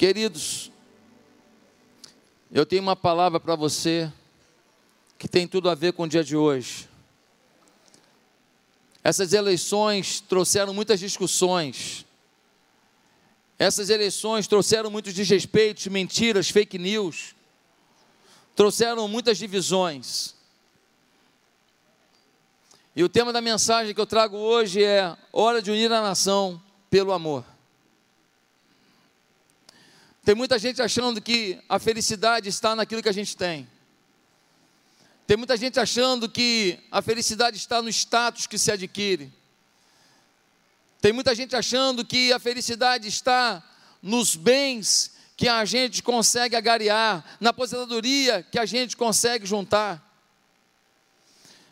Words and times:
Queridos, 0.00 0.72
eu 2.50 2.64
tenho 2.64 2.80
uma 2.80 2.96
palavra 2.96 3.38
para 3.38 3.54
você 3.54 4.10
que 5.18 5.28
tem 5.28 5.46
tudo 5.46 5.68
a 5.68 5.74
ver 5.74 5.92
com 5.92 6.04
o 6.04 6.08
dia 6.08 6.24
de 6.24 6.34
hoje. 6.34 6.88
Essas 9.04 9.34
eleições 9.34 10.18
trouxeram 10.18 10.72
muitas 10.72 10.98
discussões. 11.00 12.06
Essas 13.58 13.90
eleições 13.90 14.48
trouxeram 14.48 14.90
muitos 14.90 15.12
desrespeitos, 15.12 15.86
mentiras, 15.88 16.48
fake 16.48 16.78
news. 16.78 17.34
Trouxeram 18.56 19.06
muitas 19.06 19.36
divisões. 19.36 20.34
E 22.96 23.04
o 23.04 23.08
tema 23.10 23.34
da 23.34 23.42
mensagem 23.42 23.94
que 23.94 24.00
eu 24.00 24.06
trago 24.06 24.38
hoje 24.38 24.82
é: 24.82 25.14
Hora 25.30 25.60
de 25.60 25.70
unir 25.70 25.92
a 25.92 26.00
nação 26.00 26.58
pelo 26.88 27.12
amor. 27.12 27.44
Tem 30.30 30.36
muita 30.36 30.60
gente 30.60 30.80
achando 30.80 31.20
que 31.20 31.58
a 31.68 31.80
felicidade 31.80 32.48
está 32.48 32.76
naquilo 32.76 33.02
que 33.02 33.08
a 33.08 33.12
gente 33.12 33.36
tem. 33.36 33.68
Tem 35.26 35.36
muita 35.36 35.56
gente 35.56 35.80
achando 35.80 36.28
que 36.28 36.78
a 36.88 37.02
felicidade 37.02 37.56
está 37.56 37.82
no 37.82 37.88
status 37.88 38.46
que 38.46 38.56
se 38.56 38.70
adquire. 38.70 39.32
Tem 41.00 41.12
muita 41.12 41.34
gente 41.34 41.56
achando 41.56 42.04
que 42.04 42.32
a 42.32 42.38
felicidade 42.38 43.08
está 43.08 43.60
nos 44.00 44.36
bens 44.36 45.16
que 45.36 45.48
a 45.48 45.64
gente 45.64 46.00
consegue 46.00 46.54
agariar, 46.54 47.24
na 47.40 47.50
aposentadoria 47.50 48.40
que 48.52 48.58
a 48.60 48.66
gente 48.66 48.96
consegue 48.96 49.44
juntar. 49.44 50.00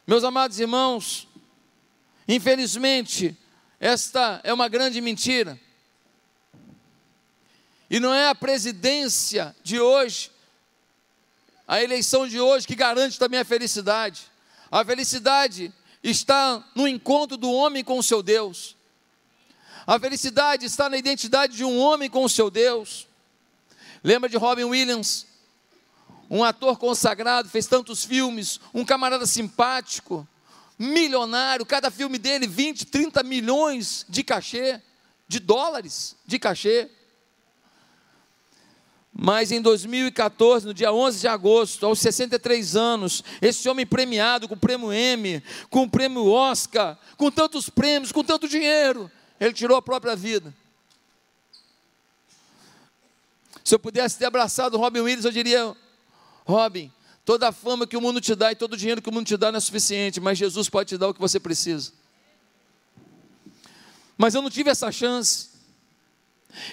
Meus 0.05 0.25
amados 0.25 0.59
irmãos, 0.59 1.29
infelizmente, 2.27 3.39
esta 3.79 4.41
é 4.43 4.53
uma 4.53 4.67
grande 4.69 5.01
mentira. 5.01 5.61
E 7.91 7.99
não 7.99 8.13
é 8.13 8.29
a 8.29 8.35
presidência 8.35 9.55
de 9.63 9.81
hoje, 9.81 10.31
a 11.67 11.83
eleição 11.83 12.27
de 12.27 12.41
hoje 12.41 12.67
que 12.67 12.75
garante 12.75 13.19
também 13.19 13.41
a 13.41 13.45
felicidade. 13.45 14.31
A 14.71 14.85
felicidade 14.85 15.73
está 16.03 16.65
no 16.75 16.87
encontro 16.87 17.37
do 17.37 17.51
homem 17.51 17.83
com 17.83 17.99
o 17.99 18.03
seu 18.03 18.23
Deus. 18.23 18.77
A 19.87 19.99
felicidade 19.99 20.67
está 20.67 20.89
na 20.89 20.99
identidade 20.99 21.57
de 21.57 21.65
um 21.65 21.79
homem 21.79 22.11
com 22.11 22.23
o 22.25 22.29
seu 22.29 22.51
Deus. 22.51 23.07
Lembra 24.05 24.29
de 24.29 24.37
Robin 24.37 24.65
Williams? 24.65 25.27
Um 26.31 26.45
ator 26.45 26.79
consagrado, 26.79 27.49
fez 27.49 27.67
tantos 27.67 28.05
filmes, 28.05 28.61
um 28.75 28.85
camarada 28.85 29.25
simpático, 29.25 30.29
milionário, 30.79 31.65
cada 31.65 31.91
filme 31.91 32.19
dele 32.19 32.47
20, 32.47 32.85
30 32.87 33.23
milhões 33.23 34.05
de 34.09 34.23
cachê, 34.23 34.81
de 35.27 35.41
dólares 35.41 36.17
de 36.27 36.39
cachê. 36.39 36.91
Mas 39.21 39.51
em 39.51 39.61
2014, 39.61 40.65
no 40.65 40.73
dia 40.73 40.93
11 40.93 41.19
de 41.19 41.27
agosto, 41.27 41.85
aos 41.85 41.99
63 41.99 42.77
anos, 42.77 43.25
esse 43.43 43.69
homem 43.69 43.85
premiado 43.85 44.47
com 44.47 44.55
o 44.55 44.59
prêmio 44.59 44.93
M, 44.93 45.43
com 45.69 45.83
o 45.83 45.91
prêmio 45.91 46.31
Oscar, 46.31 46.97
com 47.17 47.29
tantos 47.29 47.69
prêmios, 47.69 48.13
com 48.13 48.23
tanto 48.23 48.49
dinheiro, 48.49 49.11
ele 49.41 49.53
tirou 49.53 49.77
a 49.77 49.83
própria 49.83 50.15
vida. 50.15 50.55
Se 53.65 53.75
eu 53.75 53.79
pudesse 53.81 54.17
ter 54.17 54.27
abraçado 54.27 54.79
Robin 54.79 55.01
Williams, 55.01 55.25
eu 55.25 55.33
diria: 55.33 55.77
Robin, 56.47 56.93
toda 57.25 57.49
a 57.49 57.53
fama 57.53 57.89
que 57.89 57.97
o 57.97 58.01
mundo 58.01 58.21
te 58.21 58.37
dá 58.37 58.53
e 58.53 58.55
todo 58.55 58.75
o 58.75 58.77
dinheiro 58.77 59.03
que 59.03 59.09
o 59.09 59.13
mundo 59.13 59.27
te 59.27 59.37
dá 59.37 59.51
não 59.51 59.59
é 59.59 59.61
suficiente, 59.61 60.21
mas 60.21 60.39
Jesus 60.39 60.69
pode 60.69 60.91
te 60.91 60.97
dar 60.97 61.09
o 61.09 61.15
que 61.15 61.21
você 61.21 61.41
precisa. 61.41 61.93
Mas 64.17 64.37
eu 64.37 64.43
não 64.43 64.49
tive 64.49 64.71
essa 64.71 64.93
chance. 64.93 65.58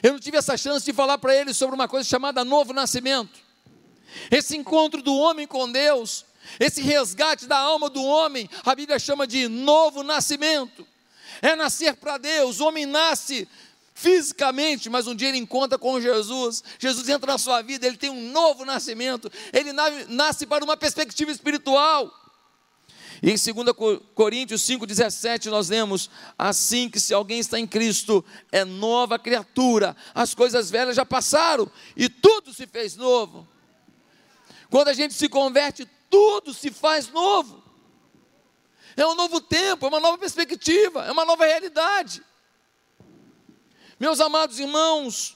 Eu 0.01 0.13
não 0.13 0.19
tive 0.19 0.37
essa 0.37 0.57
chance 0.57 0.85
de 0.85 0.93
falar 0.93 1.17
para 1.17 1.35
ele 1.35 1.53
sobre 1.53 1.75
uma 1.75 1.87
coisa 1.87 2.07
chamada 2.07 2.43
novo 2.43 2.73
nascimento. 2.73 3.39
Esse 4.31 4.55
encontro 4.55 5.01
do 5.01 5.15
homem 5.15 5.45
com 5.45 5.71
Deus, 5.71 6.25
esse 6.59 6.81
resgate 6.81 7.45
da 7.45 7.57
alma 7.57 7.89
do 7.89 8.03
homem, 8.03 8.49
a 8.65 8.73
Bíblia 8.75 8.99
chama 8.99 9.27
de 9.27 9.47
novo 9.47 10.03
nascimento. 10.03 10.87
É 11.41 11.55
nascer 11.55 11.95
para 11.95 12.17
Deus. 12.17 12.59
O 12.59 12.67
homem 12.67 12.85
nasce 12.85 13.47
fisicamente, 13.93 14.89
mas 14.89 15.07
um 15.07 15.15
dia 15.15 15.29
ele 15.29 15.37
encontra 15.37 15.77
com 15.77 15.99
Jesus. 15.99 16.63
Jesus 16.79 17.07
entra 17.09 17.31
na 17.31 17.37
sua 17.37 17.61
vida, 17.61 17.87
ele 17.87 17.97
tem 17.97 18.09
um 18.09 18.31
novo 18.31 18.65
nascimento. 18.65 19.31
Ele 19.51 19.71
nasce 20.07 20.45
para 20.45 20.63
uma 20.63 20.77
perspectiva 20.77 21.31
espiritual. 21.31 22.11
E 23.21 23.31
em 23.31 23.35
2 23.35 24.01
Coríntios 24.13 24.61
5,17 24.63 25.45
nós 25.47 25.69
lemos: 25.69 26.09
Assim 26.37 26.89
que 26.89 26.99
se 26.99 27.13
alguém 27.13 27.39
está 27.39 27.59
em 27.59 27.67
Cristo, 27.67 28.23
é 28.51 28.65
nova 28.65 29.17
criatura, 29.17 29.95
as 30.13 30.33
coisas 30.33 30.69
velhas 30.69 30.95
já 30.95 31.05
passaram 31.05 31.69
e 31.95 32.09
tudo 32.09 32.53
se 32.53 32.67
fez 32.67 32.95
novo. 32.95 33.47
Quando 34.69 34.89
a 34.89 34.93
gente 34.93 35.13
se 35.13 35.29
converte, 35.29 35.87
tudo 36.09 36.53
se 36.53 36.71
faz 36.71 37.07
novo. 37.09 37.63
É 38.97 39.05
um 39.05 39.15
novo 39.15 39.41
tempo, 39.41 39.85
é 39.85 39.89
uma 39.89 39.99
nova 39.99 40.17
perspectiva, 40.17 41.05
é 41.05 41.11
uma 41.11 41.25
nova 41.25 41.45
realidade. 41.45 42.23
Meus 43.99 44.19
amados 44.19 44.59
irmãos, 44.59 45.34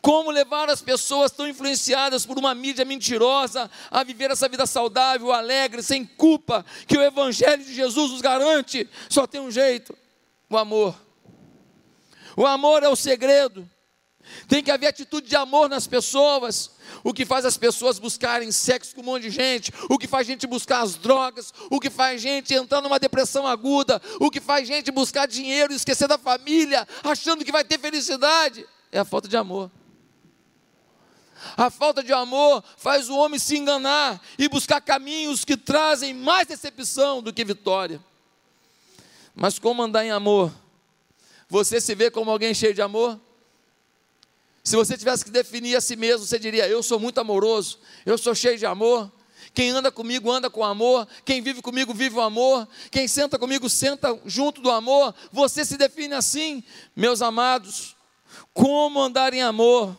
como 0.00 0.30
levar 0.30 0.70
as 0.70 0.80
pessoas 0.80 1.32
tão 1.32 1.48
influenciadas 1.48 2.24
por 2.24 2.38
uma 2.38 2.54
mídia 2.54 2.84
mentirosa 2.84 3.70
a 3.90 4.04
viver 4.04 4.30
essa 4.30 4.48
vida 4.48 4.66
saudável, 4.66 5.32
alegre, 5.32 5.82
sem 5.82 6.04
culpa, 6.04 6.64
que 6.86 6.96
o 6.96 7.02
Evangelho 7.02 7.64
de 7.64 7.74
Jesus 7.74 8.12
nos 8.12 8.20
garante? 8.20 8.88
Só 9.08 9.26
tem 9.26 9.40
um 9.40 9.50
jeito: 9.50 9.96
o 10.48 10.56
amor. 10.56 10.94
O 12.36 12.46
amor 12.46 12.82
é 12.82 12.88
o 12.88 12.96
segredo. 12.96 13.68
Tem 14.48 14.62
que 14.62 14.70
haver 14.70 14.88
atitude 14.88 15.28
de 15.28 15.36
amor 15.36 15.68
nas 15.68 15.86
pessoas. 15.86 16.70
O 17.02 17.14
que 17.14 17.24
faz 17.24 17.44
as 17.44 17.56
pessoas 17.56 17.98
buscarem 17.98 18.50
sexo 18.52 18.94
com 18.94 19.00
um 19.00 19.04
monte 19.04 19.22
de 19.22 19.30
gente, 19.30 19.72
o 19.88 19.98
que 19.98 20.06
faz 20.06 20.26
gente 20.26 20.46
buscar 20.46 20.82
as 20.82 20.96
drogas, 20.96 21.52
o 21.70 21.80
que 21.80 21.90
faz 21.90 22.20
gente 22.20 22.54
entrar 22.54 22.80
numa 22.80 22.98
depressão 22.98 23.46
aguda, 23.46 24.00
o 24.20 24.30
que 24.30 24.40
faz 24.40 24.66
gente 24.66 24.90
buscar 24.90 25.26
dinheiro 25.26 25.72
e 25.72 25.76
esquecer 25.76 26.08
da 26.08 26.18
família, 26.18 26.86
achando 27.02 27.44
que 27.44 27.52
vai 27.52 27.64
ter 27.64 27.78
felicidade, 27.78 28.66
é 28.90 28.98
a 28.98 29.04
falta 29.04 29.28
de 29.28 29.36
amor. 29.36 29.70
A 31.56 31.70
falta 31.70 32.02
de 32.02 32.12
amor 32.12 32.64
faz 32.76 33.08
o 33.08 33.16
homem 33.16 33.38
se 33.38 33.56
enganar 33.56 34.22
e 34.38 34.48
buscar 34.48 34.80
caminhos 34.80 35.44
que 35.44 35.56
trazem 35.56 36.14
mais 36.14 36.46
decepção 36.46 37.22
do 37.22 37.32
que 37.32 37.44
vitória. 37.44 38.00
Mas 39.34 39.58
como 39.58 39.82
andar 39.82 40.04
em 40.04 40.10
amor? 40.10 40.50
Você 41.48 41.80
se 41.80 41.94
vê 41.94 42.10
como 42.10 42.30
alguém 42.30 42.54
cheio 42.54 42.72
de 42.72 42.80
amor? 42.80 43.20
Se 44.64 44.74
você 44.74 44.96
tivesse 44.96 45.24
que 45.24 45.30
definir 45.30 45.76
a 45.76 45.80
si 45.80 45.94
mesmo, 45.94 46.26
você 46.26 46.38
diria: 46.38 46.66
Eu 46.66 46.82
sou 46.82 46.98
muito 46.98 47.18
amoroso, 47.20 47.78
eu 48.04 48.18
sou 48.18 48.34
cheio 48.34 48.58
de 48.58 48.66
amor. 48.66 49.12
Quem 49.54 49.70
anda 49.70 49.92
comigo 49.92 50.30
anda 50.30 50.50
com 50.50 50.64
amor, 50.64 51.06
quem 51.24 51.40
vive 51.40 51.62
comigo 51.62 51.94
vive 51.94 52.16
o 52.16 52.20
amor, 52.20 52.68
quem 52.90 53.06
senta 53.06 53.38
comigo 53.38 53.70
senta 53.70 54.18
junto 54.26 54.60
do 54.60 54.70
amor. 54.70 55.14
Você 55.32 55.64
se 55.64 55.76
define 55.76 56.14
assim, 56.14 56.64
meus 56.94 57.22
amados. 57.22 57.94
Como 58.52 59.00
andar 59.00 59.32
em 59.32 59.42
amor? 59.42 59.96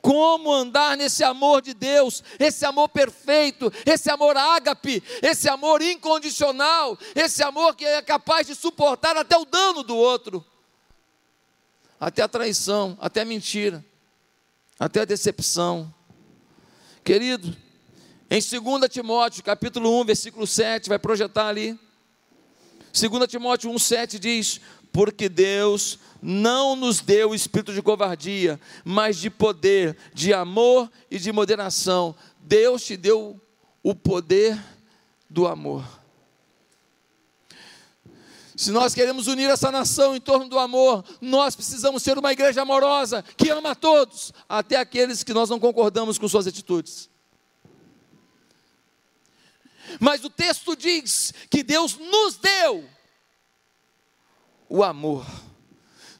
Como 0.00 0.52
andar 0.52 0.96
nesse 0.96 1.24
amor 1.24 1.62
de 1.62 1.74
Deus, 1.74 2.22
esse 2.38 2.64
amor 2.64 2.88
perfeito, 2.88 3.72
esse 3.84 4.10
amor 4.10 4.36
ágape, 4.36 5.02
esse 5.22 5.48
amor 5.48 5.82
incondicional, 5.82 6.98
esse 7.14 7.42
amor 7.42 7.74
que 7.74 7.84
é 7.84 8.02
capaz 8.02 8.46
de 8.46 8.54
suportar 8.54 9.16
até 9.16 9.36
o 9.36 9.44
dano 9.44 9.82
do 9.82 9.96
outro, 9.96 10.44
até 11.98 12.22
a 12.22 12.28
traição, 12.28 12.96
até 13.00 13.22
a 13.22 13.24
mentira, 13.24 13.84
até 14.78 15.00
a 15.00 15.04
decepção. 15.04 15.92
Querido, 17.02 17.56
em 18.28 18.40
2 18.40 18.90
Timóteo, 18.90 19.42
capítulo 19.42 20.00
1, 20.00 20.04
versículo 20.04 20.46
7, 20.46 20.88
vai 20.88 20.98
projetar 20.98 21.48
ali. 21.48 21.78
2 22.92 23.28
Timóteo 23.28 23.70
1, 23.70 23.78
7 23.78 24.18
diz: 24.18 24.60
Porque 24.96 25.28
Deus 25.28 25.98
não 26.22 26.74
nos 26.74 27.00
deu 27.00 27.28
o 27.28 27.34
espírito 27.34 27.74
de 27.74 27.82
covardia, 27.82 28.58
mas 28.82 29.18
de 29.18 29.28
poder, 29.28 29.94
de 30.14 30.32
amor 30.32 30.90
e 31.10 31.18
de 31.18 31.30
moderação. 31.30 32.16
Deus 32.40 32.82
te 32.82 32.96
deu 32.96 33.38
o 33.82 33.94
poder 33.94 34.58
do 35.28 35.46
amor. 35.46 35.84
Se 38.56 38.70
nós 38.70 38.94
queremos 38.94 39.26
unir 39.26 39.50
essa 39.50 39.70
nação 39.70 40.16
em 40.16 40.20
torno 40.20 40.48
do 40.48 40.58
amor, 40.58 41.04
nós 41.20 41.54
precisamos 41.54 42.02
ser 42.02 42.16
uma 42.16 42.32
igreja 42.32 42.62
amorosa, 42.62 43.22
que 43.36 43.50
ama 43.50 43.72
a 43.72 43.74
todos, 43.74 44.32
até 44.48 44.76
aqueles 44.76 45.22
que 45.22 45.34
nós 45.34 45.50
não 45.50 45.60
concordamos 45.60 46.16
com 46.16 46.26
suas 46.26 46.46
atitudes. 46.46 47.10
Mas 50.00 50.24
o 50.24 50.30
texto 50.30 50.74
diz 50.74 51.34
que 51.50 51.62
Deus 51.62 51.98
nos 51.98 52.36
deu 52.38 52.95
o 54.68 54.82
amor 54.82 55.24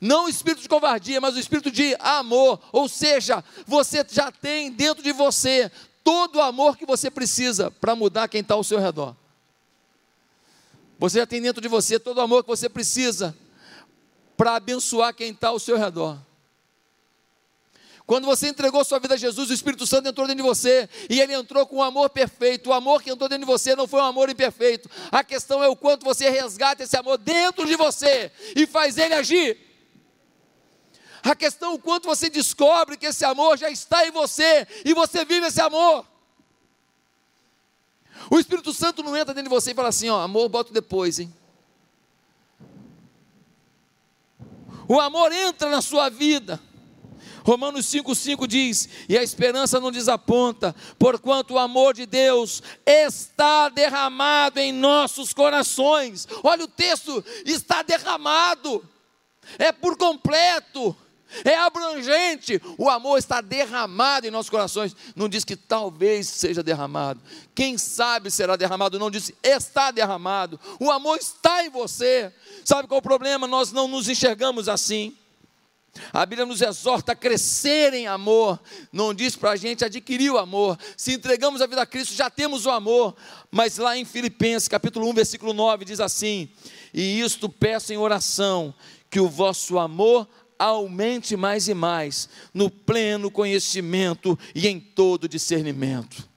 não 0.01 0.27
o 0.27 0.29
espírito 0.29 0.63
de 0.63 0.69
covardia, 0.69 1.21
mas 1.21 1.35
o 1.35 1.39
espírito 1.39 1.71
de 1.71 1.97
amor. 1.99 2.61
Ou 2.73 2.89
seja, 2.89 3.43
você 3.67 4.05
já 4.09 4.31
tem 4.31 4.71
dentro 4.71 5.03
de 5.03 5.13
você 5.13 5.71
todo 6.05 6.37
o 6.37 6.43
amor 6.43 6.77
que 6.77 6.87
você 6.87 7.11
precisa 7.11 7.71
para 7.71 7.97
mudar 7.97 8.29
quem 8.29 8.41
está 8.41 8.55
ao 8.55 8.65
seu 8.65 8.79
redor. 8.79 9.17
Você 10.99 11.19
já 11.19 11.27
tem 11.27 11.43
dentro 11.43 11.61
de 11.61 11.69
você 11.69 11.99
todo 11.99 12.19
o 12.19 12.21
amor 12.21 12.43
que 12.43 12.49
você 12.49 12.69
precisa 12.69 13.37
para 14.37 14.57
abençoar 14.57 15.15
quem 15.15 15.31
está 15.31 15.49
ao 15.49 15.59
seu 15.59 15.77
redor. 15.77 16.19
Quando 18.07 18.25
você 18.25 18.49
entregou 18.49 18.85
sua 18.85 19.01
vida 19.01 19.15
a 19.15 19.17
Jesus, 19.17 19.51
o 19.51 19.53
Espírito 19.53 19.85
Santo 19.85 20.09
entrou 20.09 20.29
dentro 20.29 20.43
de 20.43 20.49
você 20.49 20.89
e 21.11 21.21
ele 21.21 21.35
entrou 21.35 21.67
com 21.67 21.79
um 21.79 21.83
amor 21.83 22.09
perfeito. 22.09 22.71
O 22.71 22.73
amor 22.73 23.03
que 23.03 23.11
entrou 23.11 23.29
dentro 23.29 23.45
de 23.45 23.51
você 23.51 23.75
não 23.75 23.89
foi 23.89 24.01
um 24.01 24.05
amor 24.05 24.31
imperfeito. 24.31 24.89
A 25.11 25.25
questão 25.25 25.63
é 25.63 25.69
o 25.69 25.75
quanto 25.75 26.05
você 26.05 26.31
resgata 26.31 26.85
esse 26.85 26.97
amor 26.97 27.19
dentro 27.19 27.67
de 27.67 27.75
você 27.75 28.31
e 28.55 28.65
faz 28.65 28.97
ele 28.97 29.15
agir. 29.15 29.59
A 31.21 31.35
questão 31.35 31.73
é 31.73 31.75
o 31.75 31.79
quanto 31.81 32.07
você 32.07 32.31
descobre 32.31 32.97
que 32.97 33.07
esse 33.07 33.25
amor 33.25 33.59
já 33.59 33.69
está 33.69 34.07
em 34.07 34.13
você 34.13 34.69
e 34.85 34.95
você 34.95 35.25
vive 35.25 35.49
esse 35.49 35.61
amor. 35.61 36.07
O 38.31 38.39
Espírito 38.39 38.73
Santo 38.73 39.03
não 39.03 39.17
entra 39.17 39.35
dentro 39.35 39.51
de 39.51 39.55
você 39.55 39.73
e 39.73 39.75
fala 39.75 39.89
assim: 39.89 40.09
ó, 40.09 40.21
amor, 40.21 40.49
boto 40.49 40.73
depois, 40.73 41.19
hein? 41.19 41.35
O 44.87 45.01
amor 45.01 45.33
entra 45.33 45.69
na 45.69 45.83
sua 45.83 46.09
vida. 46.09 46.61
Romanos 47.47 47.87
5,5 47.87 48.45
diz: 48.45 48.89
E 49.09 49.17
a 49.17 49.23
esperança 49.23 49.79
não 49.79 49.93
desaponta, 49.93 50.75
porquanto 50.99 51.55
o 51.55 51.59
amor 51.61 51.95
de 51.95 52.05
Deus 52.05 52.61
está 52.85 53.69
derramado 53.69 54.59
em 54.59 54.73
nossos 54.73 55.33
corações. 55.33 56.27
Olha 56.43 56.65
o 56.65 56.69
texto: 56.69 57.25
está 57.45 57.85
derramado, 57.85 58.85
é 59.59 59.71
por 59.71 59.97
completo 59.97 60.97
é 61.45 61.57
abrangente. 61.57 62.61
O 62.79 62.89
amor 62.89 63.19
está 63.19 63.41
derramado 63.41 64.27
em 64.27 64.31
nossos 64.31 64.51
corações. 64.51 64.95
Não 65.15 65.29
diz 65.29 65.45
que 65.45 65.57
talvez 65.57 66.29
seja 66.29 66.63
derramado. 66.63 67.21
Quem 67.55 67.77
sabe 67.77 68.31
será 68.31 68.57
derramado. 68.57 68.99
Não 68.99 69.11
diz 69.11 69.33
está 69.43 69.91
derramado. 69.91 70.59
O 70.81 70.91
amor 70.91 71.19
está 71.19 71.65
em 71.65 71.71
você. 71.71 72.33
Sabe 72.65 72.89
qual 72.89 72.99
é 72.99 73.01
o 73.01 73.03
problema? 73.03 73.47
Nós 73.47 73.73
não 73.73 73.89
nos 73.89 74.09
enxergamos 74.09 74.69
assim. 74.69 75.17
A 76.13 76.25
Bíblia 76.25 76.47
nos 76.47 76.63
exorta 76.63 77.13
a 77.13 77.17
crescer 77.17 77.95
em 77.95 78.07
amor, 78.07 78.61
não 78.93 79.13
diz 79.15 79.37
para 79.37 79.53
a 79.53 79.57
gente 79.57 79.85
adquirir 79.85 80.31
o 80.31 80.39
amor. 80.39 80.79
Se 80.97 81.13
entregamos 81.13 81.61
a 81.61 81.67
vida 81.67 81.83
a 81.83 81.87
Cristo, 81.87 82.15
já 82.15 82.31
temos 82.31 82.67
o 82.67 82.71
amor. 82.71 83.17
Mas 83.51 83.79
lá 83.79 83.97
em 83.97 84.05
Filipenses, 84.05 84.69
capítulo 84.69 85.09
1, 85.11 85.15
versículo 85.15 85.53
9, 85.53 85.85
diz 85.85 86.01
assim: 86.01 86.49
E 86.93 87.21
isto 87.21 87.49
peço 87.49 87.93
em 87.93 87.97
oração, 87.97 88.75
que 89.11 89.21
o 89.21 89.29
vosso 89.29 89.79
amor 89.79 90.29
aumente 90.59 91.37
mais 91.37 91.69
e 91.69 91.75
mais 91.75 92.29
no 92.53 92.71
pleno 92.71 93.31
conhecimento 93.31 94.39
e 94.55 94.67
em 94.67 94.81
todo 94.81 95.29
discernimento. 95.29 96.29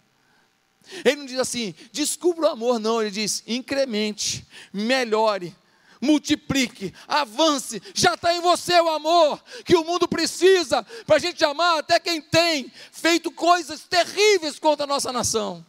Ele 1.06 1.18
não 1.18 1.26
diz 1.26 1.40
assim, 1.40 1.74
descubra 1.92 2.48
o 2.48 2.50
amor, 2.50 2.80
não, 2.80 3.02
ele 3.02 3.12
diz, 3.12 3.44
incremente, 3.46 4.46
melhore, 4.74 5.56
multiplique, 6.02 6.94
avance, 7.08 7.82
já 7.94 8.14
está 8.14 8.34
em 8.34 8.42
você 8.42 8.80
o 8.80 8.90
amor 8.90 9.44
que 9.66 9.76
o 9.76 9.84
mundo 9.84 10.08
precisa 10.08 10.84
para 11.06 11.18
a 11.18 11.20
gente 11.20 11.44
amar 11.44 11.80
até 11.80 12.00
quem 12.00 12.22
tem 12.22 12.72
feito 12.92 13.32
coisas 13.32 13.82
terríveis 13.82 14.58
contra 14.60 14.86
a 14.86 14.88
nossa 14.88 15.12
nação. 15.12 15.66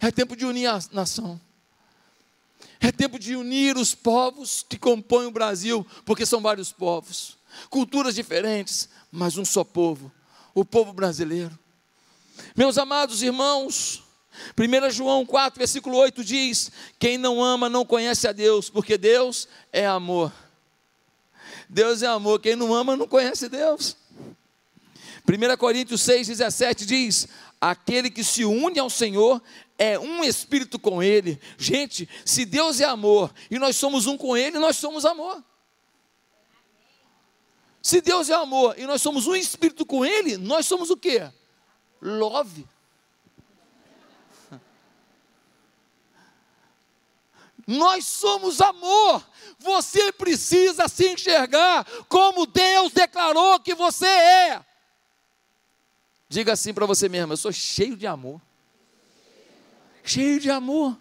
É 0.00 0.10
tempo 0.10 0.36
de 0.36 0.44
unir 0.44 0.66
a 0.66 0.80
nação. 0.92 1.40
É 2.80 2.92
tempo 2.92 3.18
de 3.18 3.34
unir 3.34 3.76
os 3.76 3.94
povos 3.94 4.64
que 4.68 4.78
compõem 4.78 5.26
o 5.26 5.32
Brasil, 5.32 5.84
porque 6.04 6.24
são 6.24 6.40
vários 6.40 6.70
povos, 6.70 7.36
culturas 7.68 8.14
diferentes, 8.14 8.88
mas 9.10 9.36
um 9.36 9.44
só 9.44 9.64
povo, 9.64 10.12
o 10.54 10.64
povo 10.64 10.92
brasileiro. 10.92 11.58
Meus 12.56 12.78
amados 12.78 13.22
irmãos, 13.22 14.04
1 14.56 14.90
João 14.90 15.24
4, 15.26 15.58
versículo 15.58 15.96
8 15.96 16.24
diz: 16.24 16.70
Quem 16.98 17.18
não 17.18 17.42
ama 17.42 17.68
não 17.68 17.84
conhece 17.84 18.26
a 18.26 18.32
Deus, 18.32 18.70
porque 18.70 18.96
Deus 18.98 19.48
é 19.72 19.86
amor. 19.86 20.32
Deus 21.68 22.02
é 22.02 22.06
amor, 22.06 22.40
quem 22.40 22.56
não 22.56 22.74
ama 22.74 22.96
não 22.96 23.06
conhece 23.06 23.48
Deus. 23.48 23.96
1 25.28 25.56
Coríntios 25.58 26.00
6, 26.02 26.28
17 26.28 26.86
diz: 26.86 27.28
Aquele 27.60 28.10
que 28.10 28.24
se 28.24 28.44
une 28.44 28.78
ao 28.78 28.88
Senhor 28.88 29.42
é 29.78 29.98
um 29.98 30.24
espírito 30.24 30.78
com 30.78 31.02
Ele. 31.02 31.40
Gente, 31.58 32.08
se 32.24 32.44
Deus 32.44 32.80
é 32.80 32.84
amor 32.84 33.32
e 33.50 33.58
nós 33.58 33.76
somos 33.76 34.06
um 34.06 34.16
com 34.16 34.36
Ele, 34.36 34.58
nós 34.58 34.76
somos 34.76 35.04
amor. 35.04 35.42
Se 37.82 38.00
Deus 38.00 38.28
é 38.28 38.34
amor 38.34 38.74
e 38.78 38.86
nós 38.86 39.00
somos 39.00 39.26
um 39.26 39.36
espírito 39.36 39.84
com 39.86 40.04
Ele, 40.04 40.36
nós 40.36 40.66
somos 40.66 40.90
o 40.90 40.96
que? 40.96 41.22
Love. 42.00 42.66
Nós 47.68 48.04
somos 48.04 48.60
amor. 48.60 49.24
Você 49.60 50.10
precisa 50.10 50.88
se 50.88 51.08
enxergar 51.08 51.84
como 52.08 52.46
Deus 52.46 52.92
declarou 52.92 53.60
que 53.60 53.76
você 53.76 54.06
é. 54.06 54.64
Diga 56.28 56.54
assim 56.54 56.74
para 56.74 56.86
você 56.86 57.08
mesmo: 57.08 57.32
eu 57.32 57.36
sou 57.36 57.52
cheio 57.52 57.96
de 57.96 58.08
amor 58.08 58.40
cheio 60.08 60.40
de 60.40 60.50
amor. 60.50 60.98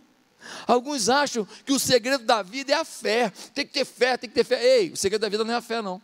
Alguns 0.67 1.09
acham 1.09 1.47
que 1.65 1.73
o 1.73 1.79
segredo 1.79 2.23
da 2.23 2.41
vida 2.41 2.71
é 2.71 2.75
a 2.75 2.85
fé. 2.85 3.31
Tem 3.53 3.65
que 3.65 3.73
ter 3.73 3.85
fé, 3.85 4.17
tem 4.17 4.29
que 4.29 4.35
ter 4.35 4.43
fé. 4.43 4.63
Ei, 4.63 4.91
o 4.91 4.97
segredo 4.97 5.21
da 5.21 5.29
vida 5.29 5.43
não 5.43 5.53
é 5.53 5.57
a 5.57 5.61
fé, 5.61 5.81
não. 5.81 6.01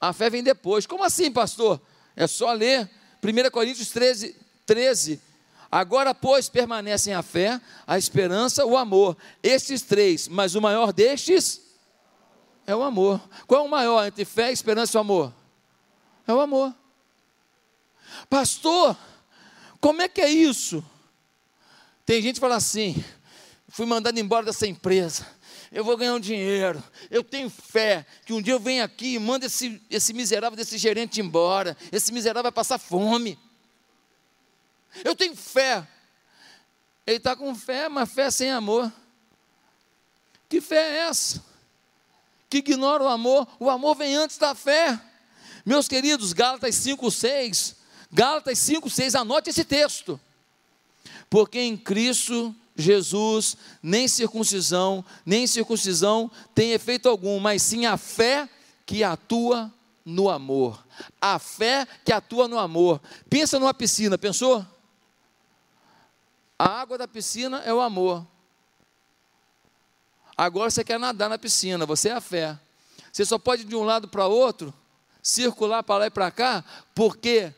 A 0.00 0.12
fé 0.12 0.30
vem 0.30 0.42
depois. 0.42 0.86
Como 0.86 1.04
assim, 1.04 1.30
pastor? 1.30 1.80
É 2.16 2.26
só 2.26 2.52
ler 2.52 2.88
1 3.22 3.50
Coríntios 3.50 3.90
13, 3.90 4.34
13. 4.64 5.20
Agora, 5.70 6.14
pois, 6.14 6.48
permanecem 6.48 7.12
a 7.12 7.22
fé, 7.22 7.60
a 7.86 7.98
esperança, 7.98 8.64
o 8.64 8.76
amor. 8.76 9.16
Estes 9.42 9.82
três, 9.82 10.26
mas 10.26 10.54
o 10.54 10.62
maior 10.62 10.92
destes 10.92 11.60
é 12.66 12.74
o 12.74 12.82
amor. 12.82 13.20
Qual 13.46 13.62
é 13.62 13.66
o 13.66 13.70
maior 13.70 14.06
entre 14.06 14.24
fé, 14.24 14.50
esperança 14.50 14.96
e 14.96 15.00
amor? 15.00 15.32
É 16.26 16.32
o 16.32 16.40
amor. 16.40 16.74
Pastor, 18.30 18.96
como 19.80 20.02
é 20.02 20.08
que 20.08 20.20
é 20.20 20.30
isso? 20.30 20.84
Tem 22.04 22.22
gente 22.22 22.34
que 22.36 22.40
fala 22.40 22.56
assim: 22.56 23.02
fui 23.68 23.84
mandado 23.84 24.18
embora 24.18 24.46
dessa 24.46 24.66
empresa, 24.66 25.26
eu 25.70 25.84
vou 25.84 25.96
ganhar 25.96 26.14
um 26.14 26.20
dinheiro, 26.20 26.82
eu 27.10 27.22
tenho 27.22 27.50
fé 27.50 28.06
que 28.24 28.32
um 28.32 28.40
dia 28.40 28.54
eu 28.54 28.60
venho 28.60 28.82
aqui 28.82 29.14
e 29.14 29.18
mando 29.18 29.44
esse, 29.44 29.82
esse 29.90 30.14
miserável 30.14 30.56
desse 30.56 30.78
gerente 30.78 31.20
embora, 31.20 31.76
esse 31.92 32.12
miserável 32.12 32.44
vai 32.44 32.52
passar 32.52 32.78
fome. 32.78 33.38
Eu 35.04 35.14
tenho 35.14 35.36
fé. 35.36 35.86
Ele 37.06 37.16
está 37.16 37.34
com 37.34 37.54
fé, 37.54 37.88
mas 37.88 38.10
fé 38.12 38.30
sem 38.30 38.50
amor. 38.50 38.92
Que 40.48 40.60
fé 40.60 40.76
é 40.76 40.96
essa? 41.08 41.42
Que 42.48 42.58
ignora 42.58 43.04
o 43.04 43.08
amor. 43.08 43.46
O 43.58 43.68
amor 43.70 43.94
vem 43.94 44.14
antes 44.14 44.38
da 44.38 44.54
fé. 44.54 45.00
Meus 45.64 45.88
queridos, 45.88 46.32
Gálatas 46.32 46.74
5, 46.74 47.10
6. 47.10 47.76
Gálatas 48.10 48.58
5, 48.58 48.88
6, 48.88 49.14
anote 49.14 49.50
esse 49.50 49.64
texto. 49.64 50.18
Porque 51.28 51.60
em 51.60 51.76
Cristo 51.76 52.54
Jesus, 52.74 53.56
nem 53.82 54.06
circuncisão, 54.06 55.04
nem 55.26 55.46
circuncisão 55.46 56.30
tem 56.54 56.72
efeito 56.72 57.08
algum, 57.08 57.40
mas 57.40 57.60
sim 57.60 57.86
a 57.86 57.96
fé 57.96 58.48
que 58.86 59.02
atua 59.02 59.72
no 60.04 60.30
amor. 60.30 60.82
A 61.20 61.38
fé 61.38 61.86
que 62.04 62.12
atua 62.12 62.46
no 62.46 62.58
amor. 62.58 63.00
Pensa 63.28 63.58
numa 63.58 63.74
piscina, 63.74 64.16
pensou? 64.16 64.64
A 66.58 66.80
água 66.80 66.98
da 66.98 67.06
piscina 67.06 67.62
é 67.64 67.72
o 67.72 67.80
amor. 67.80 68.26
Agora 70.36 70.70
você 70.70 70.82
quer 70.82 70.98
nadar 70.98 71.28
na 71.28 71.38
piscina, 71.38 71.86
você 71.86 72.08
é 72.08 72.12
a 72.12 72.20
fé. 72.20 72.58
Você 73.12 73.24
só 73.24 73.38
pode 73.38 73.62
ir 73.62 73.66
de 73.66 73.76
um 73.76 73.84
lado 73.84 74.08
para 74.08 74.26
outro, 74.26 74.74
circular 75.22 75.82
para 75.82 75.98
lá 75.98 76.06
e 76.06 76.10
para 76.10 76.30
cá, 76.30 76.64
porque 76.94 77.54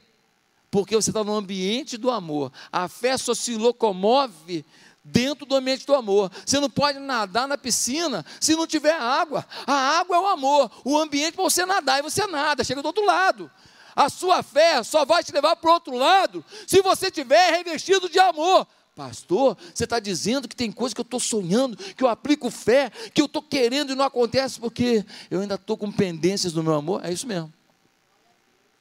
porque 0.70 0.94
você 0.94 1.10
está 1.10 1.24
no 1.24 1.34
ambiente 1.34 1.96
do 1.96 2.10
amor. 2.10 2.52
A 2.70 2.86
fé 2.86 3.18
só 3.18 3.34
se 3.34 3.56
locomove 3.56 4.64
dentro 5.02 5.44
do 5.44 5.56
ambiente 5.56 5.84
do 5.84 5.94
amor. 5.94 6.30
Você 6.46 6.60
não 6.60 6.70
pode 6.70 6.98
nadar 6.98 7.48
na 7.48 7.58
piscina 7.58 8.24
se 8.40 8.54
não 8.54 8.66
tiver 8.66 8.94
água. 8.94 9.44
A 9.66 9.98
água 9.98 10.16
é 10.16 10.20
o 10.20 10.26
amor. 10.28 10.70
O 10.84 10.96
ambiente 10.96 11.34
para 11.34 11.42
você 11.42 11.66
nadar 11.66 11.98
e 11.98 12.02
você 12.02 12.26
nada, 12.26 12.62
chega 12.62 12.82
do 12.82 12.86
outro 12.86 13.04
lado. 13.04 13.50
A 13.96 14.08
sua 14.08 14.42
fé 14.42 14.82
só 14.84 15.04
vai 15.04 15.24
te 15.24 15.32
levar 15.32 15.56
para 15.56 15.70
o 15.70 15.74
outro 15.74 15.96
lado 15.96 16.44
se 16.66 16.80
você 16.80 17.10
tiver 17.10 17.50
revestido 17.50 18.08
de 18.08 18.20
amor. 18.20 18.66
Pastor, 19.00 19.56
você 19.74 19.84
está 19.84 19.98
dizendo 19.98 20.46
que 20.46 20.54
tem 20.54 20.70
coisa 20.70 20.94
que 20.94 21.00
eu 21.00 21.04
estou 21.04 21.18
sonhando, 21.18 21.74
que 21.74 22.04
eu 22.04 22.08
aplico 22.08 22.50
fé, 22.50 22.90
que 23.14 23.22
eu 23.22 23.24
estou 23.24 23.40
querendo 23.40 23.92
e 23.92 23.94
não 23.94 24.04
acontece 24.04 24.60
porque 24.60 25.06
eu 25.30 25.40
ainda 25.40 25.54
estou 25.54 25.74
com 25.74 25.90
pendências 25.90 26.52
do 26.52 26.62
meu 26.62 26.74
amor? 26.74 27.02
É 27.02 27.10
isso 27.10 27.26
mesmo. 27.26 27.50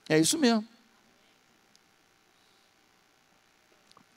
É 0.10 0.20
isso 0.20 0.38
mesmo. 0.38 0.68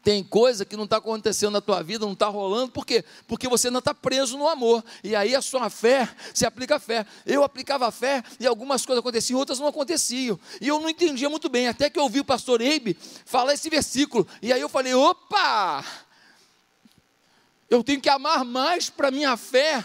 Tem 0.03 0.25
coisa 0.25 0.65
que 0.65 0.77
não 0.77 0.85
está 0.85 0.97
acontecendo 0.97 1.53
na 1.53 1.61
tua 1.61 1.81
vida, 1.83 2.05
não 2.05 2.13
está 2.13 2.27
rolando, 2.27 2.73
por 2.73 2.85
quê? 2.85 3.05
Porque 3.29 3.47
você 3.47 3.71
não 3.71 3.79
está 3.79 3.95
preso 3.95 4.37
no 4.37 4.49
amor. 4.49 4.85
E 5.05 5.15
aí 5.15 5.35
a 5.37 5.41
sua 5.41 5.71
fé 5.71 6.09
se 6.35 6.45
aplica 6.45 6.77
a 6.77 6.81
fé. 6.81 7.07
Eu 7.25 7.45
aplicava 7.45 7.87
a 7.87 7.91
fé 7.93 8.23
e 8.41 8.47
algumas 8.47 8.85
coisas 8.85 9.01
aconteciam, 9.01 9.39
outras 9.39 9.61
não 9.61 9.69
aconteciam. 9.69 10.39
E 10.61 10.67
eu 10.67 10.81
não 10.81 10.89
entendia 10.89 11.31
muito 11.31 11.49
bem, 11.49 11.69
até 11.69 11.89
que 11.89 11.99
eu 11.99 12.03
ouvi 12.03 12.19
o 12.19 12.25
pastor 12.25 12.61
Eibe 12.61 12.99
falar 13.25 13.55
esse 13.55 13.71
versículo. 13.71 14.27
E 14.43 14.53
aí 14.53 14.61
eu 14.61 14.69
falei: 14.69 14.93
opa! 14.93 15.85
Eu 17.71 17.85
tenho 17.85 18.01
que 18.01 18.09
amar 18.09 18.45
mais 18.45 18.91
para 18.91 19.11
minha 19.11 19.37
fé 19.37 19.85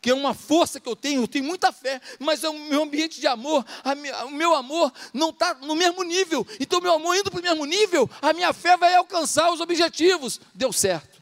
que 0.00 0.10
é 0.10 0.14
uma 0.14 0.32
força 0.32 0.80
que 0.80 0.88
eu 0.88 0.96
tenho, 0.96 1.22
eu 1.22 1.28
tenho 1.28 1.44
muita 1.44 1.70
fé, 1.70 2.00
mas 2.18 2.42
é 2.42 2.48
o 2.48 2.58
meu 2.58 2.82
ambiente 2.82 3.20
de 3.20 3.26
amor, 3.26 3.64
minha, 3.98 4.24
o 4.24 4.30
meu 4.30 4.54
amor 4.54 4.92
não 5.12 5.28
está 5.28 5.54
no 5.54 5.74
mesmo 5.74 6.02
nível. 6.02 6.46
Então, 6.58 6.80
meu 6.80 6.94
amor 6.94 7.16
indo 7.16 7.30
para 7.30 7.40
o 7.40 7.42
mesmo 7.42 7.64
nível, 7.66 8.08
a 8.22 8.32
minha 8.32 8.52
fé 8.52 8.76
vai 8.78 8.94
alcançar 8.94 9.52
os 9.52 9.60
objetivos. 9.60 10.40
Deu 10.54 10.72
certo. 10.72 11.20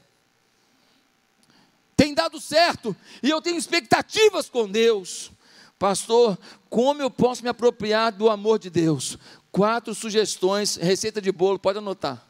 Tem 1.96 2.14
dado 2.14 2.40
certo, 2.40 2.94
e 3.20 3.28
eu 3.28 3.42
tenho 3.42 3.58
expectativas 3.58 4.48
com 4.48 4.70
Deus. 4.70 5.32
Pastor, 5.76 6.38
como 6.70 7.02
eu 7.02 7.10
posso 7.10 7.42
me 7.42 7.48
apropriar 7.48 8.12
do 8.12 8.30
amor 8.30 8.60
de 8.60 8.70
Deus? 8.70 9.18
Quatro 9.50 9.92
sugestões, 9.92 10.76
receita 10.76 11.20
de 11.20 11.32
bolo, 11.32 11.58
pode 11.58 11.78
anotar. 11.78 12.24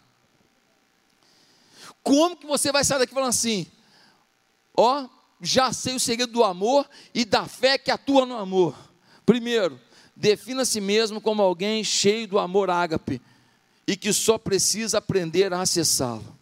Como 2.03 2.37
que 2.37 2.47
você 2.47 2.73
vai 2.73 2.85
sair 2.85 3.01
daqui 3.01 3.13
falando 3.13 3.29
assim? 3.29 3.67
Ó, 4.75 5.07
já 5.41 5.73
sei 5.73 5.95
o 5.95 6.01
segredo 6.01 6.33
do 6.33 6.45
amor 6.45 6.89
e 7.15 7.25
da 7.25 7.47
fé 7.47 7.79
que 7.79 7.91
atua 7.91 8.27
no 8.27 8.37
amor. 8.37 8.77
Primeiro, 9.25 9.81
defina 10.15 10.65
si 10.65 10.81
mesmo 10.81 11.21
como 11.21 11.43
alguém 11.43 11.85
cheio 11.85 12.27
do 12.27 12.39
amor 12.39 12.71
ágape 12.71 13.21
e 13.87 13.97
que 13.97 14.13
só 14.13 14.37
precisa 14.37 14.99
aprender 14.99 15.53
a 15.53 15.61
acessá-lo. 15.61 16.37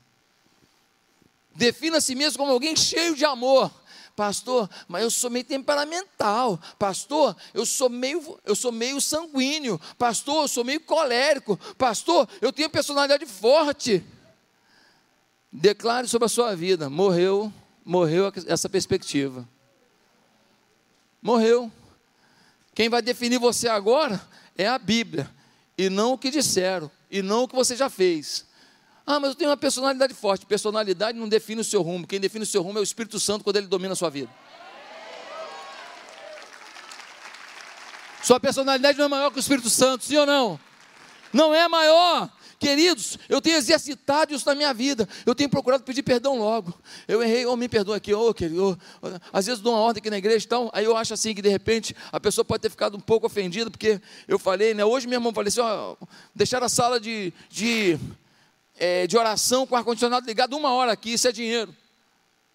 Defina 1.55 2.01
si 2.01 2.15
mesmo 2.15 2.39
como 2.39 2.53
alguém 2.53 2.77
cheio 2.77 3.15
de 3.15 3.25
amor. 3.25 3.71
Pastor, 4.15 4.69
mas 4.89 5.03
eu 5.03 5.11
sou 5.11 5.29
meio 5.29 5.45
temperamental. 5.45 6.59
Pastor, 6.79 7.37
eu 7.53 7.67
sou 7.67 7.91
meio, 7.91 8.39
eu 8.47 8.57
sou 8.57 8.73
meio 8.73 8.99
sanguíneo. 8.99 9.79
Pastor, 9.99 10.45
eu 10.45 10.49
sou 10.49 10.65
meio 10.65 10.81
colérico. 10.81 11.59
Pastor, 11.77 12.27
eu 12.41 12.51
tenho 12.51 12.71
personalidade 12.71 13.27
forte. 13.27 14.03
Declare 15.53 16.09
sobre 16.09 16.27
a 16.27 16.31
sua 16.31 16.57
vida: 16.57 16.89
morreu 16.89 17.53
morreu 17.87 18.33
essa 18.49 18.69
perspectiva. 18.69 19.49
Morreu. 21.23 21.71
Quem 22.75 22.89
vai 22.89 23.01
definir 23.01 23.39
você 23.39 23.69
agora 23.69 24.21
é 24.59 24.67
a 24.67 24.77
Bíblia, 24.77 25.31
e 25.79 25.89
não 25.89 26.13
o 26.13 26.19
que 26.19 26.31
disseram, 26.31 26.91
e 27.09 27.23
não 27.23 27.45
o 27.45 27.49
que 27.49 27.55
você 27.55 27.77
já 27.77 27.89
fez. 27.89 28.45
Ah, 29.07 29.21
mas 29.21 29.31
eu 29.31 29.37
tenho 29.37 29.51
uma 29.51 29.57
personalidade 29.57 30.13
forte. 30.15 30.45
Personalidade 30.45 31.17
não 31.17 31.29
define 31.29 31.61
o 31.61 31.65
seu 31.65 31.81
rumo. 31.81 32.05
Quem 32.05 32.19
define 32.19 32.43
o 32.43 32.47
seu 32.47 32.61
rumo 32.61 32.79
é 32.79 32.81
o 32.81 32.83
Espírito 32.83 33.21
Santo 33.21 33.45
quando 33.45 33.57
ele 33.57 33.69
domina 33.69 33.93
a 33.93 33.97
sua 33.97 34.11
vida. 34.11 34.31
Sua 38.21 38.41
personalidade 38.41 38.99
não 38.99 39.05
é 39.05 39.09
maior 39.09 39.31
que 39.31 39.39
o 39.39 39.41
Espírito 39.41 39.71
Santo, 39.71 40.05
sim 40.05 40.17
ou 40.17 40.27
não? 40.27 40.59
Não 41.33 41.55
é 41.55 41.69
maior. 41.69 42.29
Queridos, 42.59 43.19
eu 43.29 43.41
tenho 43.41 43.57
exercitado 43.57 44.35
isso 44.35 44.47
na 44.47 44.55
minha 44.55 44.73
vida. 44.73 45.07
Eu 45.27 45.35
tenho 45.35 45.51
procurado 45.51 45.85
pedir 45.85 46.03
perdão 46.03 46.39
logo. 46.39 46.73
Eu 47.07 47.23
errei, 47.23 47.45
oh, 47.45 47.57
me 47.57 47.69
perdoa 47.69 47.97
aqui, 47.97 48.15
oh, 48.15 48.33
querido. 48.33 48.79
Oh, 49.03 49.09
às 49.33 49.47
vezes 49.47 49.61
dou 49.61 49.75
uma 49.75 49.81
ordem 49.81 50.01
aqui 50.01 50.09
na 50.09 50.17
igreja, 50.17 50.45
então, 50.47 50.71
aí 50.73 50.85
eu 50.85 50.97
acho 50.97 51.13
assim 51.13 51.35
que 51.35 51.43
de 51.43 51.51
repente 51.51 51.95
a 52.11 52.19
pessoa 52.19 52.45
pode 52.45 52.63
ter 52.63 52.71
ficado 52.71 52.97
um 52.97 53.01
pouco 53.01 53.27
ofendida, 53.27 53.71
porque 53.71 54.01
eu 54.27 54.39
falei, 54.39 54.73
né? 54.73 54.85
Hoje 54.85 55.07
minha 55.07 55.17
irmã 55.17 55.33
falou 55.33 55.49
assim: 55.49 55.61
oh, 55.61 55.97
deixar 56.35 56.63
a 56.63 56.69
sala 56.69 56.99
de, 56.99 57.33
de, 57.51 57.99
é, 58.79 59.07
de 59.07 59.19
oração 59.19 59.67
com 59.67 59.75
o 59.75 59.79
ar-condicionado 59.79 60.27
ligado 60.27 60.57
uma 60.57 60.73
hora 60.73 60.93
aqui, 60.93 61.13
isso 61.13 61.29
é 61.29 61.33
dinheiro. 61.33 61.75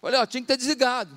Falei, 0.00 0.18
ó, 0.18 0.26
tinha 0.26 0.40
que 0.40 0.48
ter 0.48 0.56
desligado. 0.56 1.16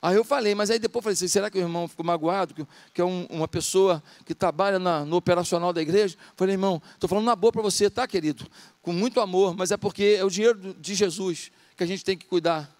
Aí 0.00 0.14
eu 0.14 0.22
falei, 0.22 0.54
mas 0.54 0.70
aí 0.70 0.78
depois 0.78 1.02
falei 1.02 1.14
assim, 1.14 1.26
será 1.26 1.50
que 1.50 1.58
o 1.58 1.60
irmão 1.60 1.88
ficou 1.88 2.06
magoado, 2.06 2.54
que, 2.54 2.64
que 2.94 3.00
é 3.00 3.04
um, 3.04 3.26
uma 3.28 3.48
pessoa 3.48 4.00
que 4.24 4.32
trabalha 4.32 4.78
na, 4.78 5.04
no 5.04 5.16
operacional 5.16 5.72
da 5.72 5.82
igreja? 5.82 6.16
Falei, 6.36 6.54
irmão, 6.54 6.80
estou 6.94 7.08
falando 7.08 7.24
na 7.24 7.34
boa 7.34 7.52
para 7.52 7.62
você, 7.62 7.90
tá, 7.90 8.06
querido? 8.06 8.46
Com 8.80 8.92
muito 8.92 9.20
amor, 9.20 9.56
mas 9.56 9.72
é 9.72 9.76
porque 9.76 10.16
é 10.18 10.24
o 10.24 10.30
dinheiro 10.30 10.74
de 10.74 10.94
Jesus 10.94 11.50
que 11.76 11.82
a 11.82 11.86
gente 11.86 12.04
tem 12.04 12.16
que 12.16 12.26
cuidar. 12.26 12.72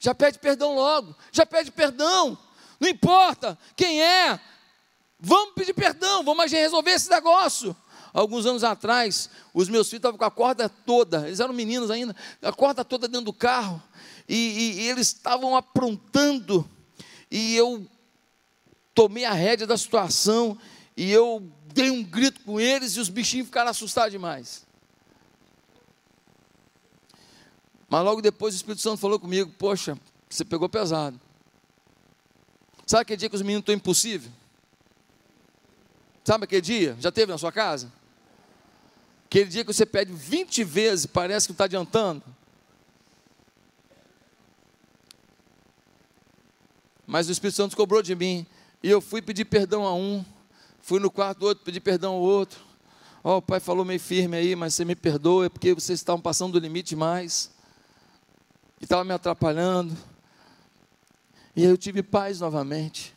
Já 0.00 0.14
pede 0.14 0.38
perdão 0.40 0.74
logo, 0.74 1.14
já 1.30 1.46
pede 1.46 1.70
perdão, 1.70 2.36
não 2.80 2.88
importa 2.88 3.56
quem 3.76 4.02
é, 4.02 4.38
vamos 5.18 5.54
pedir 5.54 5.74
perdão, 5.74 6.24
vamos 6.24 6.50
resolver 6.50 6.90
esse 6.90 7.08
negócio. 7.08 7.76
Alguns 8.12 8.46
anos 8.46 8.64
atrás, 8.64 9.30
os 9.52 9.68
meus 9.68 9.88
filhos 9.88 10.00
estavam 10.00 10.18
com 10.18 10.24
a 10.24 10.30
corda 10.30 10.68
toda, 10.68 11.26
eles 11.26 11.38
eram 11.38 11.52
meninos 11.52 11.88
ainda, 11.88 12.16
a 12.42 12.52
corda 12.52 12.84
toda 12.84 13.06
dentro 13.06 13.26
do 13.26 13.32
carro 13.32 13.82
e, 14.28 14.80
e, 14.80 14.88
eles 14.88 15.08
estavam 15.08 15.56
aprontando, 15.56 16.68
e 17.30 17.56
eu 17.56 17.86
tomei 18.94 19.24
a 19.24 19.32
rédea 19.32 19.66
da 19.66 19.76
situação, 19.76 20.58
e 20.96 21.10
eu 21.10 21.50
dei 21.72 21.90
um 21.90 22.02
grito 22.02 22.40
com 22.40 22.60
eles, 22.60 22.96
e 22.96 23.00
os 23.00 23.08
bichinhos 23.08 23.46
ficaram 23.46 23.70
assustados 23.70 24.12
demais. 24.12 24.66
Mas 27.88 28.04
logo 28.04 28.20
depois 28.20 28.54
o 28.54 28.56
Espírito 28.56 28.82
Santo 28.82 28.98
falou 28.98 29.18
comigo: 29.18 29.50
Poxa, 29.58 29.98
você 30.28 30.44
pegou 30.44 30.68
pesado. 30.68 31.18
Sabe 32.86 33.02
aquele 33.02 33.16
dia 33.16 33.28
que 33.30 33.36
os 33.36 33.42
meninos 33.42 33.62
estão 33.62 33.74
impossível? 33.74 34.30
Sabe 36.24 36.44
aquele 36.44 36.60
dia? 36.60 36.96
Já 37.00 37.10
teve 37.10 37.32
na 37.32 37.38
sua 37.38 37.52
casa? 37.52 37.90
Aquele 39.24 39.48
dia 39.48 39.64
que 39.64 39.72
você 39.72 39.86
pede 39.86 40.12
20 40.12 40.64
vezes, 40.64 41.06
parece 41.06 41.46
que 41.46 41.52
não 41.52 41.54
está 41.54 41.64
adiantando. 41.64 42.22
Mas 47.08 47.26
o 47.26 47.32
Espírito 47.32 47.56
Santo 47.56 47.74
cobrou 47.74 48.02
de 48.02 48.14
mim. 48.14 48.46
E 48.82 48.90
eu 48.90 49.00
fui 49.00 49.22
pedir 49.22 49.46
perdão 49.46 49.86
a 49.86 49.94
um, 49.94 50.22
fui 50.82 51.00
no 51.00 51.10
quarto 51.10 51.38
do 51.38 51.46
outro 51.46 51.64
pedir 51.64 51.80
perdão 51.80 52.12
ao 52.12 52.20
outro. 52.20 52.60
Ó, 53.24 53.34
oh, 53.34 53.36
o 53.38 53.42
pai 53.42 53.60
falou 53.60 53.82
meio 53.82 53.98
firme 53.98 54.36
aí, 54.36 54.54
mas 54.54 54.74
você 54.74 54.84
me 54.84 54.94
perdoa, 54.94 55.46
é 55.46 55.48
porque 55.48 55.72
vocês 55.72 55.98
estavam 55.98 56.20
passando 56.20 56.52
do 56.52 56.58
limite 56.58 56.90
demais. 56.90 57.50
E 58.78 58.84
estava 58.84 59.04
me 59.04 59.12
atrapalhando. 59.14 59.96
E 61.56 61.62
aí 61.62 61.70
eu 61.70 61.78
tive 61.78 62.02
paz 62.02 62.40
novamente. 62.40 63.16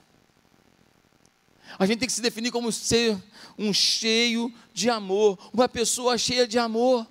A 1.78 1.86
gente 1.86 2.00
tem 2.00 2.08
que 2.08 2.14
se 2.14 2.22
definir 2.22 2.50
como 2.50 2.72
ser 2.72 3.22
um 3.60 3.74
cheio 3.74 4.54
de 4.74 4.90
amor, 4.90 5.38
uma 5.52 5.68
pessoa 5.68 6.18
cheia 6.18 6.48
de 6.48 6.58
amor. 6.58 7.06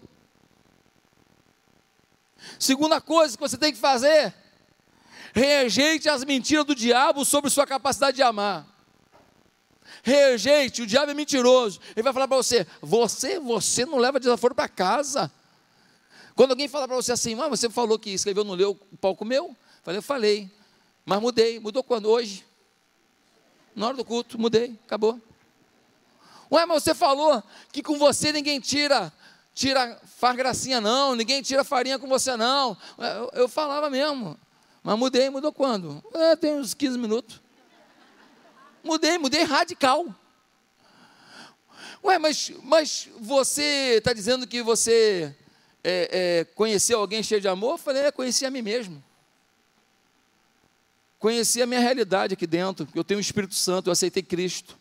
Segunda 2.58 3.02
coisa 3.02 3.37
que 3.37 3.40
você 3.40 3.58
tem 3.58 3.70
que 3.70 3.78
fazer 3.78 4.39
Rejeite 5.32 6.08
as 6.08 6.25
mentiras 6.25 6.64
do 6.64 6.75
diabo 6.75 7.25
sobre 7.25 7.50
sua 7.50 7.66
capacidade 7.66 8.16
de 8.16 8.22
amar. 8.22 8.66
Rejeite, 10.02 10.82
o 10.82 10.87
diabo 10.87 11.10
é 11.10 11.14
mentiroso. 11.14 11.80
Ele 11.94 12.02
vai 12.02 12.12
falar 12.12 12.28
para 12.28 12.37
você: 12.37 12.66
você, 12.80 13.38
você 13.38 13.84
não 13.84 13.99
leva 13.99 14.18
desaforo 14.18 14.54
para 14.54 14.68
casa. 14.68 15.30
Quando 16.34 16.52
alguém 16.52 16.68
fala 16.68 16.87
para 16.87 16.96
você 16.96 17.12
assim, 17.12 17.38
ah, 17.40 17.49
você 17.49 17.68
falou 17.68 17.99
que 17.99 18.10
escreveu, 18.10 18.44
não 18.44 18.54
leu, 18.54 18.78
o 18.92 18.96
pau 18.96 19.14
comeu? 19.14 19.54
Falei, 19.82 19.99
eu 19.99 20.02
falei, 20.02 20.50
mas 21.04 21.20
mudei. 21.20 21.60
Mudou 21.60 21.82
quando? 21.82 22.06
Hoje. 22.06 22.44
Na 23.75 23.88
hora 23.88 23.96
do 23.96 24.04
culto, 24.04 24.38
mudei, 24.38 24.78
acabou. 24.87 25.20
Ué, 26.50 26.66
mas 26.66 26.82
você 26.82 26.94
falou 26.94 27.42
que 27.72 27.82
com 27.82 27.96
você 27.96 28.32
ninguém 28.32 28.58
tira, 28.58 29.12
tira, 29.54 30.00
faz 30.18 30.37
gracinha 30.37 30.80
não, 30.80 31.14
ninguém 31.14 31.40
tira 31.42 31.62
farinha 31.62 31.99
com 31.99 32.08
você 32.08 32.37
não. 32.37 32.76
Eu, 32.99 33.42
eu 33.42 33.49
falava 33.49 33.88
mesmo. 33.88 34.37
Mas 34.82 34.99
mudei, 34.99 35.28
mudou 35.28 35.52
quando? 35.52 36.02
É, 36.14 36.37
tem 36.37 36.54
uns 36.54 36.75
15 36.75 36.99
minutos. 36.99 37.40
Mudei, 38.82 39.18
mudei 39.18 39.42
radical. 39.42 40.06
Ué, 42.02 42.18
mas, 42.18 42.50
mas 42.62 43.08
você 43.20 43.96
está 43.99 44.12
dizendo 44.14 44.46
que 44.46 44.62
você 44.62 45.34
é, 45.84 46.08
é, 46.40 46.44
conheceu 46.54 46.99
alguém 46.99 47.22
cheio 47.22 47.40
de 47.40 47.49
amor? 47.49 47.72
Eu 47.72 47.78
falei, 47.78 48.04
é, 48.04 48.10
conheci 48.10 48.46
a 48.46 48.50
mim 48.50 48.62
mesmo. 48.62 49.02
Conheci 51.18 51.60
a 51.60 51.66
minha 51.66 51.80
realidade 51.80 52.32
aqui 52.32 52.46
dentro, 52.46 52.88
eu 52.94 53.04
tenho 53.04 53.18
o 53.18 53.20
Espírito 53.20 53.54
Santo, 53.54 53.88
eu 53.88 53.92
aceitei 53.92 54.22
Cristo. 54.22 54.78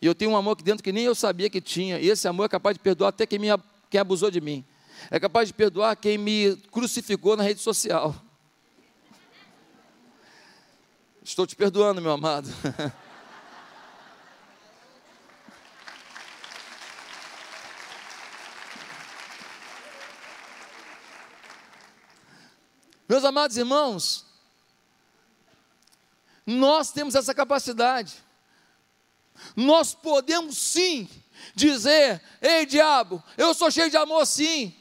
E 0.00 0.06
eu 0.06 0.14
tenho 0.14 0.30
um 0.30 0.36
amor 0.36 0.52
aqui 0.52 0.62
dentro 0.62 0.82
que 0.82 0.92
nem 0.92 1.04
eu 1.04 1.14
sabia 1.14 1.50
que 1.50 1.60
tinha. 1.60 1.98
E 1.98 2.08
esse 2.08 2.26
amor 2.26 2.44
é 2.44 2.48
capaz 2.48 2.74
de 2.74 2.80
perdoar 2.80 3.08
até 3.08 3.26
quem, 3.26 3.38
me, 3.38 3.48
quem 3.90 4.00
abusou 4.00 4.30
de 4.30 4.40
mim. 4.40 4.64
É 5.10 5.20
capaz 5.20 5.48
de 5.48 5.54
perdoar 5.54 5.94
quem 5.96 6.16
me 6.16 6.56
crucificou 6.72 7.36
na 7.36 7.42
rede 7.42 7.60
social. 7.60 8.14
Estou 11.28 11.46
te 11.46 11.54
perdoando, 11.54 12.00
meu 12.00 12.12
amado. 12.12 12.48
Meus 23.06 23.22
amados 23.26 23.58
irmãos, 23.58 24.24
nós 26.46 26.92
temos 26.92 27.14
essa 27.14 27.34
capacidade. 27.34 28.24
Nós 29.54 29.92
podemos 29.92 30.56
sim 30.56 31.06
dizer: 31.54 32.22
Ei, 32.40 32.64
diabo, 32.64 33.22
eu 33.36 33.52
sou 33.52 33.70
cheio 33.70 33.90
de 33.90 33.98
amor, 33.98 34.24
sim. 34.26 34.74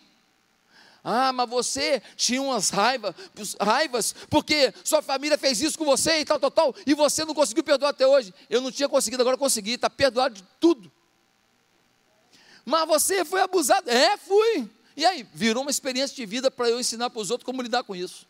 Ah, 1.10 1.32
mas 1.32 1.50
você 1.50 2.02
tinha 2.18 2.42
umas 2.42 2.70
raiva, 2.70 3.16
raivas, 3.62 4.14
porque 4.30 4.74
sua 4.84 5.02
família 5.02 5.38
fez 5.38 5.62
isso 5.62 5.78
com 5.78 5.86
você 5.86 6.20
e 6.20 6.26
tal, 6.26 6.38
tal, 6.38 6.52
tal, 6.52 6.76
e 6.86 6.94
você 6.94 7.24
não 7.24 7.34
conseguiu 7.34 7.64
perdoar 7.64 7.92
até 7.92 8.06
hoje. 8.06 8.34
Eu 8.50 8.60
não 8.60 8.70
tinha 8.70 8.90
conseguido, 8.90 9.22
agora 9.22 9.38
consegui, 9.38 9.76
está 9.76 9.90
perdoado 9.90 10.36
de 10.36 10.44
tudo. 10.60 10.92
Mas 12.66 12.86
você 12.90 13.24
foi 13.24 13.40
abusado. 13.40 13.90
É, 13.90 14.18
fui. 14.18 14.70
E 14.98 15.06
aí, 15.06 15.26
virou 15.34 15.64
uma 15.64 15.72
experiência 15.72 16.14
de 16.14 16.26
vida 16.26 16.52
para 16.52 16.70
eu 16.70 16.78
ensinar 16.78 17.10
para 17.10 17.22
os 17.22 17.32
outros 17.32 17.46
como 17.46 17.62
lidar 17.62 17.86
com 17.86 17.96
isso. 17.96 18.28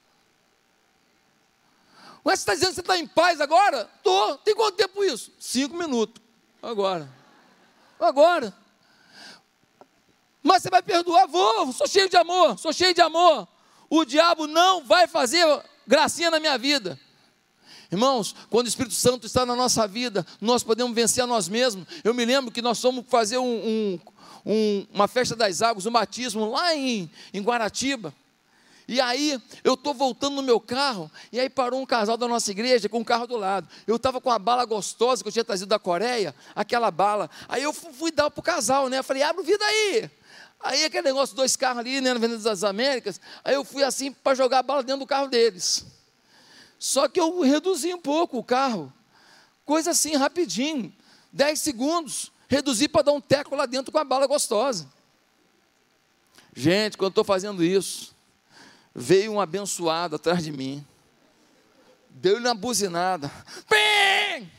Mas 2.24 2.42
você 2.42 2.44
está 2.44 2.54
dizendo 2.54 2.70
que 2.70 2.76
você 2.76 2.82
está 2.82 2.98
em 3.00 3.08
paz 3.08 3.42
agora? 3.42 3.90
Estou. 3.98 4.38
Tem 4.38 4.54
quanto 4.54 4.76
tempo 4.76 5.04
isso? 5.04 5.32
Cinco 5.40 5.76
minutos. 5.76 6.22
Agora. 6.62 7.10
Agora. 8.00 8.54
Mas 10.48 10.64
você 10.64 10.70
vai 10.70 10.82
perdoar? 10.82 11.28
Vou, 11.28 11.74
sou 11.74 11.86
cheio 11.86 12.10
de 12.10 12.16
amor, 12.16 12.58
sou 12.58 12.72
cheio 12.72 12.94
de 12.94 13.02
amor. 13.02 13.46
O 13.90 14.06
diabo 14.06 14.48
não 14.48 14.82
vai 14.82 15.06
fazer 15.06 15.46
gracinha 15.86 16.32
na 16.32 16.40
minha 16.40 16.58
vida. 16.58 16.98
Irmãos, 17.92 18.34
quando 18.50 18.66
o 18.66 18.70
Espírito 18.70 18.96
Santo 18.96 19.28
está 19.28 19.46
na 19.46 19.58
nossa 19.58 19.86
vida, 19.86 20.26
nós 20.40 20.64
podemos 20.64 20.96
vencer 20.96 21.22
a 21.22 21.28
nós 21.28 21.50
mesmos. 21.50 21.86
Eu 22.02 22.14
me 22.14 22.24
lembro 22.24 22.50
que 22.50 22.62
nós 22.62 22.80
fomos 22.80 23.04
fazer 23.10 23.38
um, 23.38 23.44
um, 23.44 24.00
um, 24.46 24.88
uma 24.94 25.08
festa 25.08 25.36
das 25.36 25.62
águas, 25.62 25.86
um 25.86 25.92
batismo 25.92 26.50
lá 26.50 26.74
em, 26.74 27.12
em 27.34 27.42
Guaratiba. 27.42 28.14
E 28.88 29.02
aí, 29.02 29.38
eu 29.66 29.74
estou 29.74 29.94
voltando 29.94 30.38
no 30.38 30.42
meu 30.42 30.62
carro, 30.62 31.12
e 31.30 31.42
aí 31.42 31.50
parou 31.50 31.82
um 31.82 31.86
casal 31.86 32.16
da 32.16 32.26
nossa 32.26 32.52
igreja 32.52 32.88
com 32.88 33.00
um 33.00 33.04
carro 33.04 33.28
do 33.28 33.36
lado. 33.36 33.68
Eu 33.86 33.98
estava 33.98 34.22
com 34.22 34.32
a 34.32 34.40
bala 34.40 34.64
gostosa 34.64 35.22
que 35.22 35.28
eu 35.28 35.34
tinha 35.34 35.44
trazido 35.44 35.68
da 35.68 35.78
Coreia, 35.78 36.34
aquela 36.56 36.90
bala. 36.90 37.30
Aí 37.50 37.64
eu 37.64 37.74
fui 37.74 38.12
dar 38.12 38.32
para 38.32 38.40
o 38.40 38.44
casal, 38.44 38.88
né? 38.88 39.00
Eu 39.00 39.04
falei, 39.04 39.24
abre 39.24 39.42
o 39.42 39.46
vidro 39.46 39.66
aí. 39.66 40.10
Aí 40.60 40.86
aquele 40.86 41.04
negócio, 41.04 41.36
dois 41.36 41.56
carros 41.56 41.80
ali, 41.80 42.02
né, 42.02 42.10
na 42.10 42.18
Avenida 42.18 42.42
das 42.42 42.64
Américas. 42.64 43.22
Aí 43.44 43.56
eu 43.56 43.64
fui 43.64 43.84
assim 43.84 44.12
para 44.12 44.36
jogar 44.36 44.60
a 44.60 44.64
bala 44.64 44.84
dentro 44.84 45.02
do 45.02 45.08
carro 45.08 45.28
deles. 45.28 45.86
Só 46.80 47.08
que 47.08 47.20
eu 47.20 47.42
reduzi 47.42 47.94
um 47.94 48.02
pouco 48.02 48.38
o 48.38 48.44
carro. 48.44 48.92
Coisa 49.66 49.92
assim, 49.92 50.16
rapidinho. 50.16 50.94
Dez 51.32 51.60
segundos. 51.60 52.32
Reduzi 52.48 52.88
para 52.88 53.04
dar 53.04 53.12
um 53.12 53.22
teco 53.22 53.56
lá 53.56 53.66
dentro 53.66 53.92
com 53.92 53.98
a 53.98 54.04
bala 54.04 54.26
gostosa. 54.26 54.88
Gente, 56.56 56.98
quando 56.98 57.12
estou 57.12 57.24
fazendo 57.24 57.64
isso, 57.64 58.16
veio 58.96 59.34
um 59.34 59.40
abençoado 59.40 60.16
atrás 60.16 60.44
de 60.44 60.52
mim, 60.52 60.84
deu-lhe 62.10 62.48
uma 62.48 62.56
buzinada, 62.56 63.32
Pim! 63.70 64.50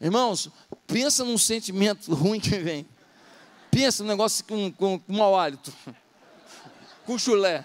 Irmãos, 0.00 0.50
pensa 0.86 1.24
num 1.24 1.36
sentimento 1.36 2.14
ruim 2.14 2.38
que 2.38 2.58
vem, 2.58 2.86
pensa 3.76 4.02
num 4.02 4.08
negócio 4.08 4.42
com, 4.46 4.72
com, 4.72 4.98
com 4.98 5.12
mau 5.12 5.38
hálito, 5.38 5.70
com 7.04 7.18
chulé, 7.18 7.62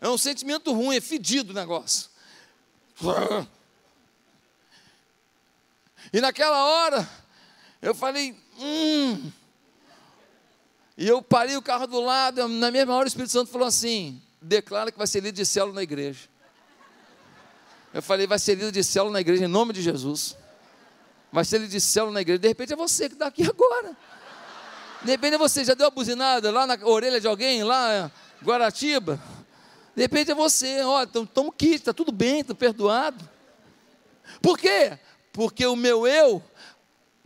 é 0.00 0.08
um 0.08 0.16
sentimento 0.16 0.72
ruim, 0.72 0.96
é 0.96 1.02
fedido 1.02 1.50
o 1.50 1.54
negócio. 1.54 2.08
E 6.10 6.20
naquela 6.20 6.64
hora, 6.64 7.06
eu 7.82 7.94
falei, 7.94 8.34
hum, 8.58 9.30
e 10.96 11.06
eu 11.06 11.20
parei 11.20 11.58
o 11.58 11.62
carro 11.62 11.86
do 11.86 12.00
lado, 12.00 12.48
na 12.48 12.70
mesma 12.70 12.94
hora 12.94 13.04
o 13.04 13.08
Espírito 13.08 13.32
Santo 13.32 13.50
falou 13.50 13.68
assim: 13.68 14.22
declara 14.40 14.90
que 14.90 14.96
vai 14.96 15.06
ser 15.06 15.20
líder 15.20 15.32
de 15.32 15.44
célula 15.44 15.74
na 15.74 15.82
igreja. 15.82 16.26
Eu 17.92 18.02
falei, 18.02 18.26
vai 18.26 18.38
ser 18.38 18.54
líder 18.54 18.72
de 18.72 18.82
célula 18.82 19.12
na 19.12 19.20
igreja 19.20 19.44
em 19.44 19.48
nome 19.48 19.74
de 19.74 19.82
Jesus. 19.82 20.36
Vai 21.30 21.44
ser 21.44 21.58
líder 21.58 21.72
de 21.72 21.80
célula 21.80 22.14
na 22.14 22.20
igreja. 22.22 22.38
De 22.38 22.48
repente 22.48 22.72
é 22.72 22.76
você 22.76 23.08
que 23.08 23.14
está 23.14 23.26
aqui 23.26 23.42
agora. 23.42 23.94
De 25.04 25.10
repente 25.10 25.36
você, 25.36 25.64
já 25.64 25.74
deu 25.74 25.86
a 25.86 25.90
buzinada 25.90 26.50
lá 26.50 26.66
na 26.66 26.78
orelha 26.82 27.20
de 27.20 27.26
alguém, 27.26 27.62
lá 27.62 28.10
em 28.40 28.44
Guaratiba. 28.44 29.20
De 29.94 30.02
repente 30.02 30.30
é 30.30 30.34
você, 30.34 30.82
olha, 30.82 31.04
estamos 31.04 31.54
kit, 31.56 31.74
está 31.74 31.92
tudo 31.92 32.10
bem, 32.10 32.40
estou 32.40 32.56
perdoado. 32.56 33.28
Por 34.40 34.58
quê? 34.58 34.98
Porque 35.32 35.66
o 35.66 35.76
meu 35.76 36.06
eu 36.06 36.42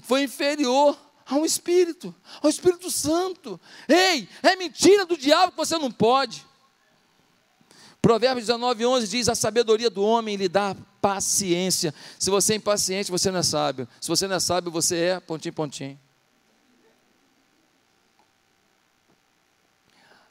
foi 0.01 0.25
inferior 0.25 0.99
ao 1.25 1.45
Espírito, 1.45 2.15
ao 2.43 2.51
Espírito 2.51 2.91
Santo. 2.91 3.61
Ei, 3.89 4.29
é 4.43 4.57
mentira 4.57 5.07
do 5.07 5.17
diabo 5.17 5.53
que 5.53 5.59
você 5.59 5.79
não 5.79 5.91
pode. 5.91 6.45
Provérbios 8.03 8.47
19, 8.47 8.87
11 8.87 9.09
diz: 9.09 9.29
A 9.29 9.35
sabedoria 9.35 9.89
do 9.89 10.03
homem 10.03 10.37
lhe 10.37 10.49
dá 10.49 10.75
paciência. 11.01 11.95
Se 12.19 12.29
você 12.29 12.55
é 12.55 12.57
impaciente, 12.57 13.11
você 13.11 13.31
não 13.31 13.39
é 13.39 13.43
sábio. 13.43 13.89
Se 14.01 14.09
você 14.09 14.27
não 14.27 14.37
é 14.37 14.41
sábio, 14.41 14.73
você 14.73 14.97
é 14.97 15.21
pontinho, 15.21 15.53
pontinho. 15.53 16.08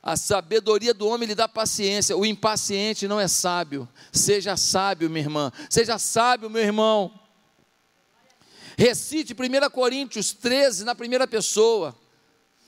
A 0.08 0.16
sabedoria 0.16 0.94
do 0.94 1.06
homem 1.06 1.28
lhe 1.28 1.36
dá 1.36 1.50
paciência. 1.50 2.16
O 2.16 2.26
impaciente 2.26 3.10
não 3.10 3.20
é 3.20 3.28
sábio. 3.28 3.86
Seja 4.10 4.56
sábio, 4.56 5.10
minha 5.10 5.26
irmã. 5.26 5.52
Seja 5.70 6.00
sábio, 6.00 6.50
meu 6.50 6.62
irmão. 6.62 7.12
Recite 8.78 9.34
1 9.34 9.70
Coríntios 9.70 10.32
13 10.32 10.86
na 10.86 10.96
primeira 10.96 11.28
pessoa. 11.28 11.94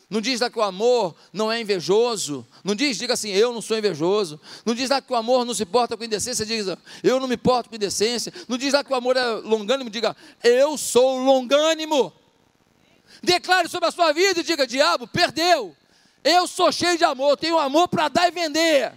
Não 0.10 0.20
diz 0.20 0.42
lá 0.42 0.50
que 0.50 0.60
o 0.60 0.62
amor 0.62 1.16
não 1.32 1.50
é 1.50 1.62
invejoso. 1.62 2.46
Não 2.62 2.76
diz, 2.76 2.98
diga 2.98 3.14
assim, 3.14 3.30
eu 3.30 3.54
não 3.54 3.62
sou 3.62 3.78
invejoso. 3.78 4.38
Não 4.66 4.76
diz 4.76 4.90
lá 4.90 5.02
que 5.02 5.14
o 5.14 5.16
amor 5.16 5.46
não 5.46 5.54
se 5.54 5.66
porta 5.66 5.96
com 5.96 6.04
indecência, 6.04 6.46
diga, 6.46 6.78
eu 7.02 7.22
não 7.22 7.28
me 7.30 7.38
porto 7.38 7.70
com 7.70 7.76
indecência. 7.78 8.34
Não 8.50 8.58
diz 8.58 8.74
lá 8.74 8.84
que 8.84 8.92
o 8.92 8.96
amor 8.96 9.16
é 9.16 9.26
longânimo, 9.36 9.90
diga, 9.90 10.14
eu 10.44 10.78
sou 10.78 11.18
longânimo. 11.18 12.12
Declare 13.24 13.70
sobre 13.70 13.88
a 13.88 13.92
sua 13.92 14.12
vida 14.12 14.42
e 14.42 14.44
diga, 14.44 14.68
diabo, 14.68 15.08
perdeu. 15.08 15.74
Eu 16.24 16.48
sou 16.48 16.72
cheio 16.72 16.98
de 16.98 17.04
amor, 17.04 17.38
tenho 17.38 17.58
amor 17.58 17.88
para 17.88 18.08
dar 18.08 18.28
e 18.28 18.32
vender. 18.32 18.94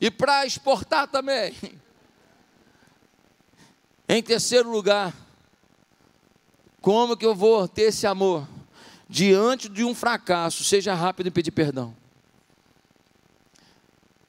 E 0.00 0.10
para 0.10 0.46
exportar 0.46 1.06
também. 1.06 1.54
Em 4.08 4.22
terceiro 4.22 4.70
lugar, 4.70 5.14
como 6.80 7.16
que 7.16 7.24
eu 7.24 7.34
vou 7.34 7.68
ter 7.68 7.82
esse 7.82 8.06
amor? 8.06 8.46
Diante 9.08 9.68
de 9.68 9.84
um 9.84 9.94
fracasso, 9.94 10.64
seja 10.64 10.94
rápido 10.94 11.28
em 11.28 11.32
pedir 11.32 11.50
perdão. 11.50 11.94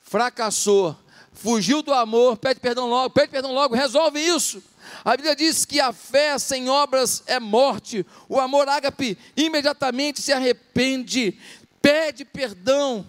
Fracassou, 0.02 0.96
fugiu 1.32 1.82
do 1.82 1.94
amor, 1.94 2.38
pede 2.38 2.60
perdão 2.60 2.88
logo, 2.88 3.10
pede 3.10 3.32
perdão 3.32 3.52
logo, 3.52 3.74
resolve 3.74 4.20
isso. 4.20 4.62
A 5.04 5.16
Bíblia 5.16 5.36
diz 5.36 5.66
que 5.66 5.80
a 5.80 5.92
fé 5.92 6.38
sem 6.38 6.70
obras 6.70 7.24
é 7.26 7.40
morte. 7.40 8.06
O 8.28 8.40
amor 8.40 8.68
ágape 8.68 9.18
imediatamente 9.36 10.22
se 10.22 10.32
arrepende, 10.32 11.38
pede 11.82 12.26
perdão, 12.26 13.06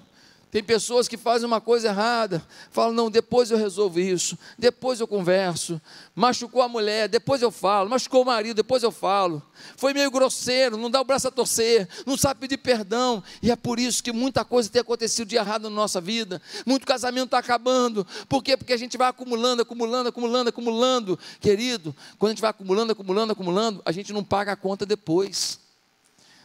tem 0.55 0.63
pessoas 0.63 1.09
que 1.09 1.17
fazem 1.17 1.49
uma 1.49 1.61
coisa 1.61 1.89
errada, 1.89 2.41
falam, 2.71 2.93
não, 2.93 3.11
depois 3.11 3.51
eu 3.51 3.59
resolvo 3.59 3.99
isso, 3.99 4.39
depois 4.57 5.01
eu 5.01 5.09
converso. 5.09 5.83
Machucou 6.15 6.63
a 6.63 6.69
mulher, 6.69 7.09
depois 7.09 7.43
eu 7.43 7.51
falo. 7.51 7.91
Machucou 7.91 8.23
o 8.23 8.25
marido, 8.25 8.55
depois 8.55 8.85
eu 8.85 8.93
falo. 8.93 9.43
Foi 9.77 9.93
meio 9.93 10.09
grosseiro, 10.13 10.77
não 10.77 10.89
dá 10.89 11.01
o 11.01 11.05
braço 11.05 11.27
a 11.27 11.31
torcer, 11.33 11.89
não 12.07 12.17
sabe 12.17 12.39
pedir 12.39 12.59
perdão. 12.59 13.21
E 13.43 13.51
é 13.51 13.57
por 13.57 13.81
isso 13.81 14.01
que 14.01 14.13
muita 14.13 14.45
coisa 14.45 14.71
tem 14.71 14.81
acontecido 14.81 15.27
de 15.27 15.35
errado 15.35 15.65
na 15.65 15.71
nossa 15.71 16.01
vida. 16.01 16.41
Muito 16.65 16.87
casamento 16.87 17.25
está 17.25 17.39
acabando. 17.39 18.07
Por 18.29 18.41
quê? 18.41 18.57
Porque 18.57 18.73
a 18.75 18.77
gente 18.77 18.97
vai 18.97 19.09
acumulando, 19.09 19.63
acumulando, 19.63 20.11
acumulando, 20.11 20.51
acumulando. 20.51 21.19
Querido, 21.41 21.93
quando 22.17 22.31
a 22.31 22.33
gente 22.33 22.43
vai 22.43 22.51
acumulando, 22.51 22.93
acumulando, 22.93 23.33
acumulando, 23.33 23.83
a 23.85 23.91
gente 23.91 24.13
não 24.13 24.23
paga 24.23 24.53
a 24.53 24.57
conta 24.57 24.87
depois. 24.87 25.59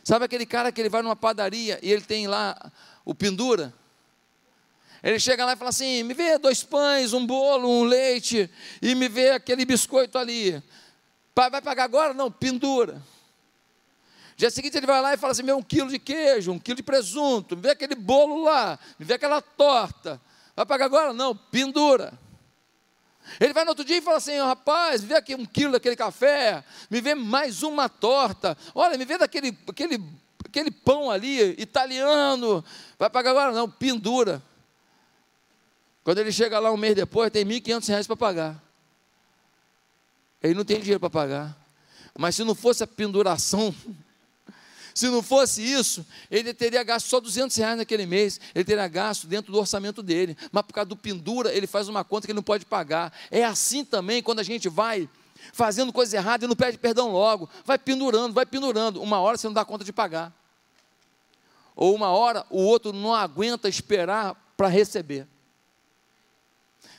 Sabe 0.04 0.26
aquele 0.26 0.48
cara 0.48 0.72
que 0.72 0.82
ele 0.82 0.90
vai 0.90 1.04
numa 1.04 1.16
padaria 1.16 1.80
e 1.84 1.92
ele 1.92 2.02
tem 2.02 2.26
lá 2.26 2.72
o 3.06 3.14
pendura? 3.14 3.72
Ele 5.02 5.20
chega 5.20 5.46
lá 5.46 5.54
e 5.54 5.56
fala 5.56 5.70
assim: 5.70 6.04
me 6.04 6.14
vê 6.14 6.38
dois 6.38 6.64
pães, 6.64 7.14
um 7.14 7.26
bolo, 7.26 7.70
um 7.70 7.84
leite, 7.84 8.50
e 8.82 8.96
me 8.96 9.08
vê 9.08 9.32
aquele 9.32 9.66
biscoito 9.66 10.18
ali. 10.18 10.62
Vai 11.36 11.62
pagar 11.62 11.86
agora? 11.86 12.14
Não, 12.14 12.30
pendura. 12.30 13.02
Dia 14.36 14.50
seguinte 14.50 14.78
ele 14.78 14.86
vai 14.86 15.02
lá 15.02 15.14
e 15.14 15.18
fala 15.18 15.32
assim: 15.32 15.42
me 15.42 15.48
vê 15.48 15.54
um 15.54 15.64
quilo 15.64 15.90
de 15.90 16.00
queijo, 16.00 16.52
um 16.52 16.60
quilo 16.60 16.78
de 16.78 16.84
presunto, 16.84 17.56
me 17.56 17.62
vê 17.62 17.72
aquele 17.72 17.96
bolo 17.96 18.44
lá, 18.44 18.78
me 18.98 19.06
vê 19.06 19.14
aquela 19.14 19.42
torta. 19.42 20.20
Vai 20.56 20.66
pagar 20.66 20.86
agora? 20.86 21.14
Não, 21.14 21.36
pendura. 21.36 22.14
Ele 23.40 23.54
vai 23.54 23.64
no 23.64 23.72
outro 23.72 23.86
dia 23.86 23.98
e 23.98 24.02
fala 24.02 24.18
assim: 24.18 24.38
rapaz, 24.38 25.02
me 25.02 25.08
vê 25.08 25.16
aqui 25.16 25.36
um 25.36 25.46
quilo 25.46 25.74
daquele 25.74 25.96
café, 25.96 26.64
me 26.90 27.00
vê 27.00 27.16
mais 27.16 27.64
uma 27.64 27.88
torta, 27.88 28.58
olha, 28.76 28.98
me 28.98 29.06
vê 29.06 29.18
daquele 29.18 29.58
aquele, 29.68 30.04
aquele 30.46 30.72
pão 30.72 31.10
ali, 31.10 31.56
italiano. 31.58 32.64
Vai 32.98 33.10
pagar 33.10 33.32
agora? 33.32 33.52
Não, 33.54 33.70
pendura. 33.70 34.42
Quando 36.10 36.18
ele 36.18 36.32
chega 36.32 36.58
lá 36.58 36.72
um 36.72 36.76
mês 36.76 36.96
depois, 36.96 37.30
tem 37.30 37.46
R$ 37.46 37.62
1.500 37.62 38.08
para 38.08 38.16
pagar. 38.16 38.64
Ele 40.42 40.56
não 40.56 40.66
tem 40.66 40.80
dinheiro 40.80 41.00
para 41.00 41.08
pagar. 41.08 41.56
Mas 42.18 42.34
se 42.34 42.44
não 42.44 42.56
fosse 42.56 42.84
a 42.84 42.88
penduração, 42.88 43.72
se 44.92 45.08
não 45.08 45.22
fosse 45.22 45.62
isso, 45.62 46.04
ele 46.32 46.52
teria 46.52 46.82
gasto 46.82 47.06
só 47.06 47.20
200 47.20 47.56
reais 47.56 47.78
naquele 47.78 48.08
mês. 48.08 48.42
Ele 48.56 48.64
teria 48.64 48.88
gasto 48.88 49.28
dentro 49.28 49.52
do 49.52 49.60
orçamento 49.60 50.02
dele. 50.02 50.36
Mas 50.52 50.64
por 50.64 50.74
causa 50.74 50.90
do 50.90 50.96
pendura, 50.96 51.54
ele 51.54 51.68
faz 51.68 51.88
uma 51.88 52.04
conta 52.04 52.26
que 52.26 52.32
ele 52.32 52.38
não 52.38 52.44
pode 52.44 52.66
pagar. 52.66 53.14
É 53.30 53.44
assim 53.44 53.86
também 53.86 54.24
quando 54.24 54.40
a 54.40 54.44
gente 54.44 54.68
vai 54.68 55.08
fazendo 55.54 55.94
coisa 55.94 56.18
errada 56.18 56.44
e 56.44 56.48
não 56.48 56.56
pede 56.56 56.80
perdão 56.80 57.12
logo. 57.12 57.48
Vai 57.64 57.78
pendurando, 57.78 58.34
vai 58.34 58.48
pendurando. 58.48 59.00
Uma 59.00 59.20
hora 59.20 59.38
você 59.38 59.46
não 59.46 59.54
dá 59.54 59.64
conta 59.64 59.84
de 59.86 59.94
pagar. 59.94 60.34
Ou 61.76 61.94
uma 61.94 62.10
hora 62.10 62.48
o 62.50 62.64
outro 62.64 62.92
não 62.92 63.14
aguenta 63.14 63.70
esperar 63.70 64.36
para 64.58 64.68
receber. 64.68 65.28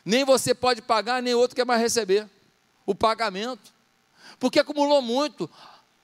Nem 0.04 0.24
você 0.24 0.54
pode 0.54 0.82
pagar, 0.82 1.22
nem 1.22 1.34
outro 1.34 1.56
quer 1.56 1.66
mais 1.66 1.80
receber 1.80 2.28
o 2.86 2.94
pagamento. 2.94 3.72
Porque 4.38 4.58
acumulou 4.58 5.02
muito, 5.02 5.48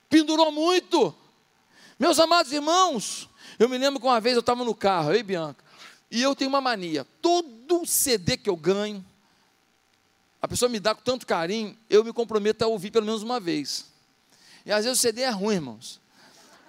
pendurou 0.08 0.52
muito. 0.52 1.14
Meus 1.98 2.18
amados 2.18 2.52
irmãos, 2.52 3.28
eu 3.58 3.68
me 3.68 3.78
lembro 3.78 3.98
que 3.98 4.06
uma 4.06 4.20
vez 4.20 4.34
eu 4.34 4.40
estava 4.40 4.64
no 4.64 4.74
carro, 4.74 5.12
eu 5.12 5.18
e 5.18 5.22
Bianca, 5.22 5.64
e 6.10 6.22
eu 6.22 6.34
tenho 6.34 6.50
uma 6.50 6.60
mania: 6.60 7.06
todo 7.22 7.86
CD 7.86 8.36
que 8.36 8.50
eu 8.50 8.56
ganho, 8.56 9.04
a 10.40 10.46
pessoa 10.46 10.68
me 10.68 10.78
dá 10.78 10.94
com 10.94 11.02
tanto 11.02 11.26
carinho, 11.26 11.76
eu 11.88 12.04
me 12.04 12.12
comprometo 12.12 12.64
a 12.64 12.68
ouvir 12.68 12.90
pelo 12.90 13.06
menos 13.06 13.22
uma 13.22 13.40
vez. 13.40 13.86
E 14.64 14.72
às 14.72 14.84
vezes 14.84 14.98
o 14.98 15.02
CD 15.02 15.22
é 15.22 15.30
ruim, 15.30 15.54
irmãos. 15.54 16.00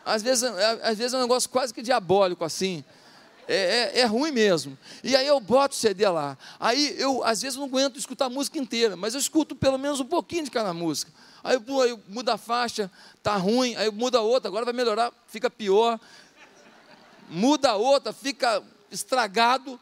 Às 0.06 0.24
vezes, 0.24 0.44
é, 0.44 0.80
às 0.84 0.98
vezes 0.98 1.14
é 1.14 1.18
um 1.18 1.22
negócio 1.22 1.50
quase 1.50 1.74
que 1.74 1.82
diabólico 1.82 2.46
assim. 2.46 2.84
É, 3.48 3.56
é, 3.56 4.00
é, 4.02 4.06
ruim 4.06 4.32
mesmo. 4.32 4.78
E 5.02 5.16
aí 5.16 5.26
eu 5.26 5.40
boto 5.40 5.74
o 5.74 5.78
CD 5.78 6.08
lá. 6.10 6.38
Aí 6.60 6.96
eu, 7.00 7.24
às 7.24 7.42
vezes, 7.42 7.58
não 7.58 7.66
aguento 7.66 7.98
escutar 7.98 8.26
a 8.26 8.30
música 8.30 8.60
inteira, 8.60 8.98
mas 8.98 9.14
eu 9.14 9.20
escuto 9.20 9.56
pelo 9.56 9.78
menos 9.78 10.02
um 10.02 10.06
pouquinho 10.06 10.44
de 10.44 10.52
cada 10.52 10.74
música. 10.74 11.12
Aí 11.44 11.56
eu, 11.56 11.84
eu 11.86 12.00
mudo 12.10 12.30
a 12.30 12.38
faixa, 12.38 12.92
tá 13.24 13.38
ruim, 13.38 13.74
aí 13.76 13.90
muda 13.90 14.20
outra, 14.20 14.50
agora 14.50 14.66
vai 14.66 14.74
melhorar, 14.74 15.14
fica 15.28 15.50
pior. 15.50 15.98
Muda 17.30 17.76
outra, 17.76 18.12
fica 18.12 18.62
estragado. 18.92 19.80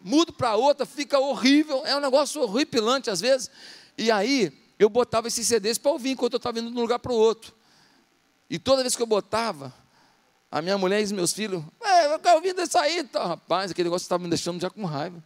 Mudo 0.00 0.32
para 0.32 0.54
outra, 0.54 0.86
fica 0.86 1.18
horrível. 1.18 1.84
É 1.84 1.96
um 1.96 2.00
negócio 2.00 2.40
horripilante 2.40 3.10
às 3.10 3.20
vezes. 3.20 3.50
E 3.96 4.12
aí 4.12 4.52
eu 4.78 4.88
botava 4.88 5.26
esses 5.26 5.46
CDs 5.46 5.76
para 5.76 5.90
ouvir 5.90 6.10
enquanto 6.10 6.34
eu 6.34 6.38
estava 6.38 6.60
indo 6.60 6.70
de 6.70 6.78
um 6.78 6.80
lugar 6.80 7.00
para 7.00 7.12
o 7.12 7.16
outro. 7.16 7.52
E 8.48 8.58
toda 8.58 8.82
vez 8.82 8.94
que 8.94 9.02
eu 9.02 9.06
botava, 9.06 9.74
a 10.50 10.62
minha 10.62 10.78
mulher 10.78 11.02
e 11.02 11.12
meus 11.12 11.32
filhos, 11.32 11.62
é, 11.82 12.06
eu 12.12 12.18
quero 12.18 12.36
ouvir 12.36 12.58
isso 12.58 12.78
aí. 12.78 12.98
Então, 13.00 13.26
rapaz, 13.26 13.70
aquele 13.70 13.88
negócio 13.88 14.04
estava 14.04 14.22
me 14.22 14.28
deixando 14.28 14.60
já 14.60 14.70
com 14.70 14.84
raiva. 14.84 15.22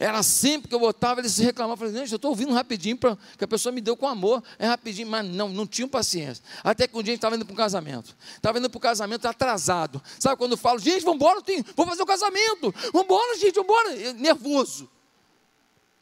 Era 0.00 0.22
sempre 0.22 0.66
que 0.66 0.74
eu 0.74 0.80
botava, 0.80 1.20
eles 1.20 1.32
se 1.32 1.42
reclamavam. 1.42 1.76
Falei, 1.76 1.92
gente, 1.92 2.10
eu 2.10 2.16
estou 2.16 2.30
ouvindo 2.30 2.54
rapidinho, 2.54 2.96
pra, 2.96 3.18
que 3.36 3.44
a 3.44 3.46
pessoa 3.46 3.70
me 3.70 3.82
deu 3.82 3.94
com 3.94 4.08
amor. 4.08 4.42
É 4.58 4.66
rapidinho, 4.66 5.06
mas 5.06 5.26
não, 5.26 5.50
não 5.50 5.66
tinham 5.66 5.86
paciência. 5.90 6.42
Até 6.64 6.88
que 6.88 6.96
um 6.96 7.02
dia 7.02 7.12
a 7.12 7.14
gente 7.14 7.18
estava 7.18 7.36
indo 7.36 7.44
para 7.44 7.52
um 7.52 7.56
casamento. 7.56 8.16
Estava 8.34 8.58
indo 8.58 8.70
para 8.70 8.78
o 8.78 8.80
casamento 8.80 9.26
atrasado. 9.28 10.02
Sabe 10.18 10.38
quando 10.38 10.52
eu 10.52 10.56
falo, 10.56 10.78
gente, 10.78 11.04
vamos 11.04 11.16
embora, 11.16 11.42
vou 11.76 11.86
fazer 11.86 12.02
o 12.02 12.06
casamento. 12.06 12.74
Vamos 12.94 13.04
embora, 13.04 13.38
gente, 13.38 13.54
vamos 13.56 13.68
embora. 13.68 14.12
Nervoso. 14.14 14.88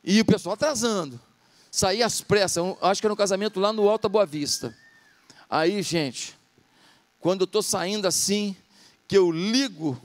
E 0.04 0.20
o 0.20 0.24
pessoal 0.24 0.52
atrasando. 0.52 1.20
Saí 1.68 2.00
às 2.00 2.20
pressas, 2.20 2.64
acho 2.80 3.00
que 3.00 3.06
era 3.06 3.12
um 3.12 3.16
casamento 3.16 3.58
lá 3.58 3.72
no 3.72 3.88
Alta 3.88 4.08
Boa 4.08 4.24
Vista. 4.24 4.72
Aí, 5.50 5.82
gente, 5.82 6.37
quando 7.20 7.42
eu 7.42 7.46
estou 7.46 7.62
saindo 7.62 8.06
assim, 8.06 8.56
que 9.06 9.16
eu 9.16 9.30
ligo 9.30 10.00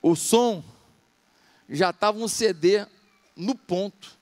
o 0.00 0.14
som, 0.14 0.62
já 1.68 1.90
estava 1.90 2.18
um 2.18 2.28
CD 2.28 2.86
no 3.34 3.54
ponto. 3.54 4.16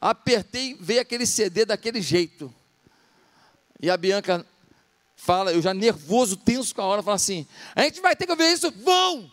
Apertei, 0.00 0.76
veio 0.80 1.00
aquele 1.00 1.26
CD 1.26 1.64
daquele 1.64 2.00
jeito. 2.02 2.52
E 3.80 3.88
a 3.88 3.96
Bianca 3.96 4.44
fala, 5.16 5.52
eu 5.52 5.62
já 5.62 5.72
nervoso, 5.72 6.36
tenso 6.36 6.74
com 6.74 6.82
a 6.82 6.86
hora, 6.86 7.02
fala 7.02 7.16
assim: 7.16 7.46
a 7.74 7.82
gente 7.82 8.00
vai 8.00 8.16
ter 8.16 8.26
que 8.26 8.34
ver 8.34 8.52
isso, 8.52 8.70
vão! 8.70 9.30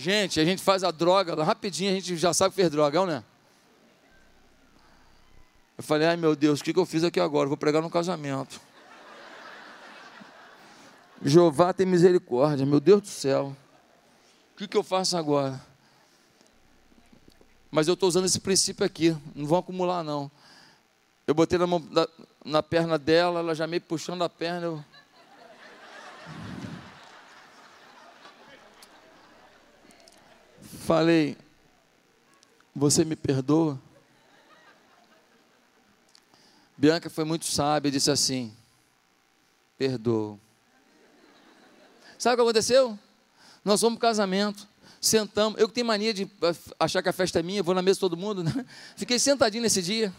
Gente, 0.00 0.38
a 0.38 0.44
gente 0.44 0.62
faz 0.62 0.84
a 0.84 0.92
droga, 0.92 1.42
rapidinho 1.42 1.90
a 1.90 1.94
gente 1.94 2.16
já 2.16 2.32
sabe 2.32 2.54
que 2.54 2.60
fez 2.60 2.70
drogão, 2.70 3.04
né? 3.04 3.24
Eu 5.76 5.82
falei, 5.82 6.06
ai 6.06 6.16
meu 6.16 6.36
Deus, 6.36 6.60
o 6.60 6.64
que, 6.64 6.72
que 6.72 6.78
eu 6.78 6.86
fiz 6.86 7.02
aqui 7.02 7.18
agora? 7.18 7.48
Vou 7.48 7.56
pregar 7.56 7.82
no 7.82 7.90
casamento. 7.90 8.60
Jeová 11.20 11.72
tem 11.72 11.84
misericórdia, 11.84 12.64
meu 12.64 12.78
Deus 12.78 13.02
do 13.02 13.08
céu. 13.08 13.56
O 14.54 14.58
que, 14.58 14.68
que 14.68 14.76
eu 14.76 14.84
faço 14.84 15.16
agora? 15.16 15.60
Mas 17.68 17.88
eu 17.88 17.94
estou 17.94 18.08
usando 18.08 18.26
esse 18.26 18.38
princípio 18.38 18.86
aqui, 18.86 19.16
não 19.34 19.46
vão 19.46 19.58
acumular 19.58 20.04
não. 20.04 20.30
Eu 21.26 21.34
botei 21.34 21.58
na, 21.58 21.66
mão, 21.66 21.84
na, 21.90 22.06
na 22.44 22.62
perna 22.62 22.96
dela, 22.96 23.40
ela 23.40 23.52
já 23.52 23.66
meio 23.66 23.82
puxando 23.82 24.22
a 24.22 24.28
perna, 24.28 24.66
eu 24.66 24.84
Falei, 30.88 31.36
você 32.74 33.04
me 33.04 33.14
perdoa? 33.14 33.78
Bianca 36.78 37.10
foi 37.10 37.24
muito 37.24 37.44
sábia 37.44 37.90
e 37.90 37.92
disse 37.92 38.10
assim: 38.10 38.56
perdoa. 39.76 40.40
Sabe 42.18 42.32
o 42.32 42.36
que 42.38 42.42
aconteceu? 42.42 42.98
Nós 43.62 43.78
fomos 43.82 43.98
para 43.98 44.08
o 44.08 44.10
casamento, 44.10 44.66
sentamos. 44.98 45.60
Eu 45.60 45.68
que 45.68 45.74
tenho 45.74 45.86
mania 45.86 46.14
de 46.14 46.26
achar 46.80 47.02
que 47.02 47.10
a 47.10 47.12
festa 47.12 47.38
é 47.38 47.42
minha, 47.42 47.62
vou 47.62 47.74
na 47.74 47.82
mesa 47.82 47.96
de 47.96 48.00
todo 48.00 48.16
mundo, 48.16 48.42
né? 48.42 48.64
Fiquei 48.96 49.18
sentadinho 49.18 49.64
nesse 49.64 49.82
dia. 49.82 50.10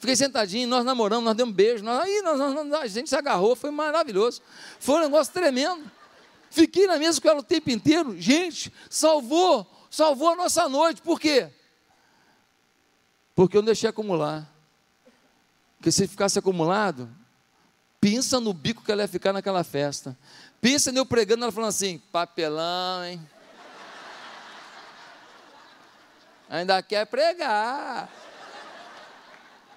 Fiquei 0.00 0.16
sentadinho, 0.16 0.66
nós 0.66 0.84
namoramos, 0.84 1.26
nós 1.26 1.36
demos 1.36 1.52
um 1.52 1.56
beijo, 1.56 1.84
nós, 1.84 2.00
aí 2.00 2.22
nós, 2.22 2.36
nós, 2.40 2.72
a 2.72 2.86
gente 2.88 3.08
se 3.08 3.14
agarrou, 3.14 3.54
foi 3.54 3.70
maravilhoso. 3.70 4.42
Foi 4.80 4.96
um 4.96 5.02
negócio 5.02 5.32
tremendo. 5.32 5.88
Fiquei 6.50 6.88
na 6.88 6.98
mesa 6.98 7.20
com 7.20 7.28
ela 7.28 7.38
o 7.38 7.44
tempo 7.44 7.70
inteiro. 7.70 8.20
Gente, 8.20 8.72
salvou 8.90 9.64
salvou 9.92 10.30
a 10.30 10.36
nossa 10.36 10.68
noite. 10.68 11.02
Por 11.02 11.20
quê? 11.20 11.50
Porque 13.34 13.56
eu 13.56 13.60
não 13.60 13.66
deixei 13.66 13.88
acumular. 13.88 14.50
Porque 15.76 15.92
se 15.92 16.08
ficasse 16.08 16.38
acumulado, 16.38 17.10
pensa 18.00 18.40
no 18.40 18.54
bico 18.54 18.82
que 18.82 18.90
ela 18.90 19.02
ia 19.02 19.08
ficar 19.08 19.32
naquela 19.32 19.62
festa. 19.62 20.18
Pensa 20.60 20.90
eu 20.90 21.04
pregando, 21.04 21.44
ela 21.44 21.52
falando 21.52 21.68
assim: 21.68 21.98
papelão, 22.10 23.04
hein? 23.04 23.28
Ainda 26.48 26.82
quer 26.82 27.06
pregar. 27.06 28.10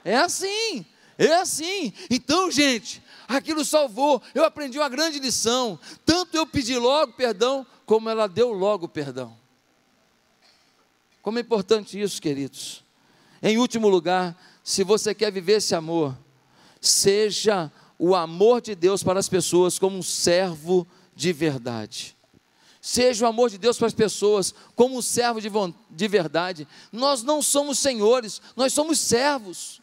É 0.03 0.15
assim, 0.17 0.85
é 1.17 1.33
assim. 1.35 1.93
Então, 2.09 2.51
gente, 2.51 3.03
aquilo 3.27 3.65
salvou. 3.65 4.21
Eu 4.33 4.45
aprendi 4.45 4.77
uma 4.77 4.89
grande 4.89 5.19
lição. 5.19 5.79
Tanto 6.05 6.35
eu 6.37 6.45
pedi 6.45 6.77
logo 6.77 7.13
perdão, 7.13 7.65
como 7.85 8.09
ela 8.09 8.27
deu 8.27 8.51
logo 8.51 8.87
perdão. 8.87 9.44
Como 11.25 11.39
é 11.39 11.41
importante 11.41 11.99
isso, 11.99 12.21
queridos. 12.21 12.83
Em 13.41 13.57
último 13.57 13.87
lugar, 13.89 14.39
se 14.63 14.83
você 14.83 15.11
quer 15.11 15.31
viver 15.31 15.53
esse 15.53 15.73
amor, 15.73 16.15
seja 16.79 17.71
o 17.97 18.13
amor 18.13 18.61
de 18.61 18.75
Deus 18.75 19.01
para 19.01 19.19
as 19.19 19.27
pessoas 19.27 19.79
como 19.79 19.97
um 19.97 20.03
servo 20.03 20.85
de 21.15 21.33
verdade. 21.33 22.15
Seja 22.79 23.25
o 23.25 23.27
amor 23.27 23.49
de 23.49 23.57
Deus 23.57 23.75
para 23.75 23.87
as 23.87 23.93
pessoas 23.95 24.53
como 24.75 24.97
um 24.99 25.01
servo 25.01 25.41
de, 25.41 25.49
de 25.89 26.07
verdade. 26.07 26.67
Nós 26.91 27.23
não 27.23 27.41
somos 27.41 27.79
senhores, 27.79 28.39
nós 28.55 28.71
somos 28.71 28.99
servos. 28.99 29.81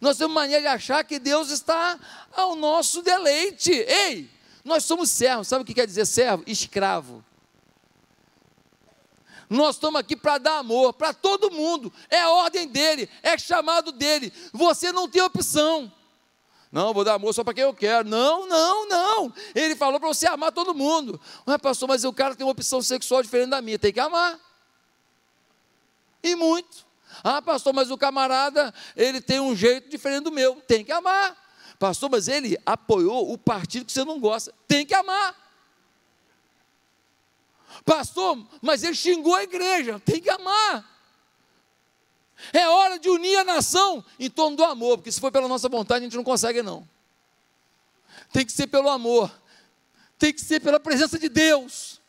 Nós 0.00 0.16
temos 0.16 0.32
mania 0.32 0.58
de 0.58 0.68
achar 0.68 1.04
que 1.04 1.18
Deus 1.18 1.50
está 1.50 2.00
ao 2.34 2.56
nosso 2.56 3.02
deleite. 3.02 3.72
Ei, 3.72 4.26
nós 4.64 4.86
somos 4.86 5.10
servos. 5.10 5.48
Sabe 5.48 5.64
o 5.64 5.66
que 5.66 5.74
quer 5.74 5.86
dizer 5.86 6.06
servo? 6.06 6.42
Escravo. 6.46 7.22
Nós 9.52 9.76
estamos 9.76 10.00
aqui 10.00 10.16
para 10.16 10.38
dar 10.38 10.58
amor 10.58 10.94
para 10.94 11.12
todo 11.12 11.50
mundo. 11.50 11.92
É 12.08 12.26
ordem 12.26 12.66
dele, 12.66 13.08
é 13.22 13.36
chamado 13.36 13.92
dele. 13.92 14.32
Você 14.52 14.90
não 14.90 15.08
tem 15.08 15.22
opção. 15.22 15.92
Não, 16.70 16.94
vou 16.94 17.04
dar 17.04 17.14
amor 17.14 17.34
só 17.34 17.44
para 17.44 17.52
quem 17.52 17.64
eu 17.64 17.74
quero. 17.74 18.08
Não, 18.08 18.48
não, 18.48 18.88
não. 18.88 19.34
Ele 19.54 19.76
falou 19.76 20.00
para 20.00 20.08
você 20.08 20.26
amar 20.26 20.52
todo 20.52 20.74
mundo. 20.74 21.20
Mas, 21.44 21.58
pastor, 21.58 21.86
mas 21.86 22.02
o 22.02 22.12
cara 22.14 22.34
tem 22.34 22.46
uma 22.46 22.52
opção 22.52 22.80
sexual 22.80 23.22
diferente 23.22 23.50
da 23.50 23.60
minha. 23.60 23.78
Tem 23.78 23.92
que 23.92 24.00
amar. 24.00 24.40
E 26.22 26.34
muito. 26.34 26.86
Ah, 27.22 27.42
pastor, 27.42 27.74
mas 27.74 27.90
o 27.90 27.98
camarada, 27.98 28.72
ele 28.96 29.20
tem 29.20 29.38
um 29.38 29.54
jeito 29.54 29.90
diferente 29.90 30.24
do 30.24 30.32
meu. 30.32 30.56
Tem 30.66 30.82
que 30.82 30.92
amar. 30.92 31.36
Pastor, 31.78 32.08
mas 32.10 32.26
ele 32.26 32.56
apoiou 32.64 33.30
o 33.30 33.36
partido 33.36 33.84
que 33.84 33.92
você 33.92 34.02
não 34.02 34.18
gosta. 34.18 34.54
Tem 34.66 34.86
que 34.86 34.94
amar. 34.94 35.41
Pastor, 37.84 38.46
mas 38.60 38.82
ele 38.82 38.94
xingou 38.94 39.34
a 39.34 39.42
igreja, 39.42 40.00
tem 40.00 40.20
que 40.20 40.30
amar. 40.30 40.90
É 42.52 42.68
hora 42.68 42.98
de 42.98 43.08
unir 43.08 43.36
a 43.38 43.44
nação 43.44 44.04
em 44.18 44.28
torno 44.30 44.56
do 44.56 44.64
amor, 44.64 44.98
porque 44.98 45.12
se 45.12 45.20
for 45.20 45.30
pela 45.30 45.46
nossa 45.46 45.68
vontade 45.68 46.04
a 46.04 46.08
gente 46.08 46.16
não 46.16 46.24
consegue 46.24 46.62
não. 46.62 46.88
Tem 48.32 48.44
que 48.44 48.52
ser 48.52 48.66
pelo 48.66 48.88
amor. 48.88 49.30
Tem 50.18 50.32
que 50.32 50.40
ser 50.40 50.60
pela 50.60 50.80
presença 50.80 51.18
de 51.18 51.28
Deus. 51.28 52.00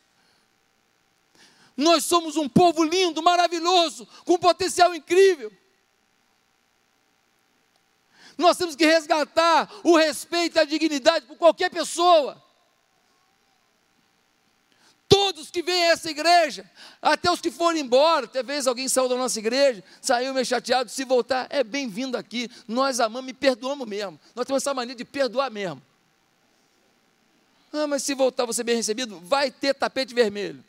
Nós 1.76 2.04
somos 2.04 2.36
um 2.36 2.48
povo 2.48 2.84
lindo, 2.84 3.22
maravilhoso, 3.22 4.06
com 4.24 4.38
potencial 4.38 4.94
incrível. 4.94 5.52
Nós 8.36 8.56
temos 8.56 8.74
que 8.74 8.86
resgatar 8.86 9.70
o 9.82 9.96
respeito 9.96 10.56
e 10.56 10.60
a 10.60 10.64
dignidade 10.64 11.26
por 11.26 11.36
qualquer 11.36 11.70
pessoa. 11.70 12.42
Todos 15.14 15.48
que 15.48 15.62
vêm 15.62 15.80
a 15.80 15.92
essa 15.92 16.10
igreja, 16.10 16.68
até 17.00 17.30
os 17.30 17.40
que 17.40 17.48
foram 17.48 17.78
embora, 17.78 18.26
talvez 18.26 18.66
alguém 18.66 18.88
saiu 18.88 19.08
da 19.08 19.14
nossa 19.14 19.38
igreja, 19.38 19.80
saiu 20.02 20.34
meio 20.34 20.44
chateado, 20.44 20.90
se 20.90 21.04
voltar, 21.04 21.46
é 21.50 21.62
bem-vindo 21.62 22.16
aqui. 22.16 22.50
Nós 22.66 22.98
amamos 22.98 23.30
e 23.30 23.32
perdoamos 23.32 23.86
mesmo. 23.86 24.18
Nós 24.34 24.44
temos 24.44 24.60
essa 24.60 24.74
mania 24.74 24.92
de 24.92 25.04
perdoar 25.04 25.52
mesmo. 25.52 25.80
Ah, 27.72 27.86
mas 27.86 28.02
se 28.02 28.12
voltar 28.12 28.44
você 28.44 28.64
bem 28.64 28.74
recebido, 28.74 29.20
vai 29.20 29.52
ter 29.52 29.72
tapete 29.72 30.12
vermelho. 30.12 30.64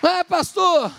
Ah, 0.00 0.24
pastor, 0.24 0.94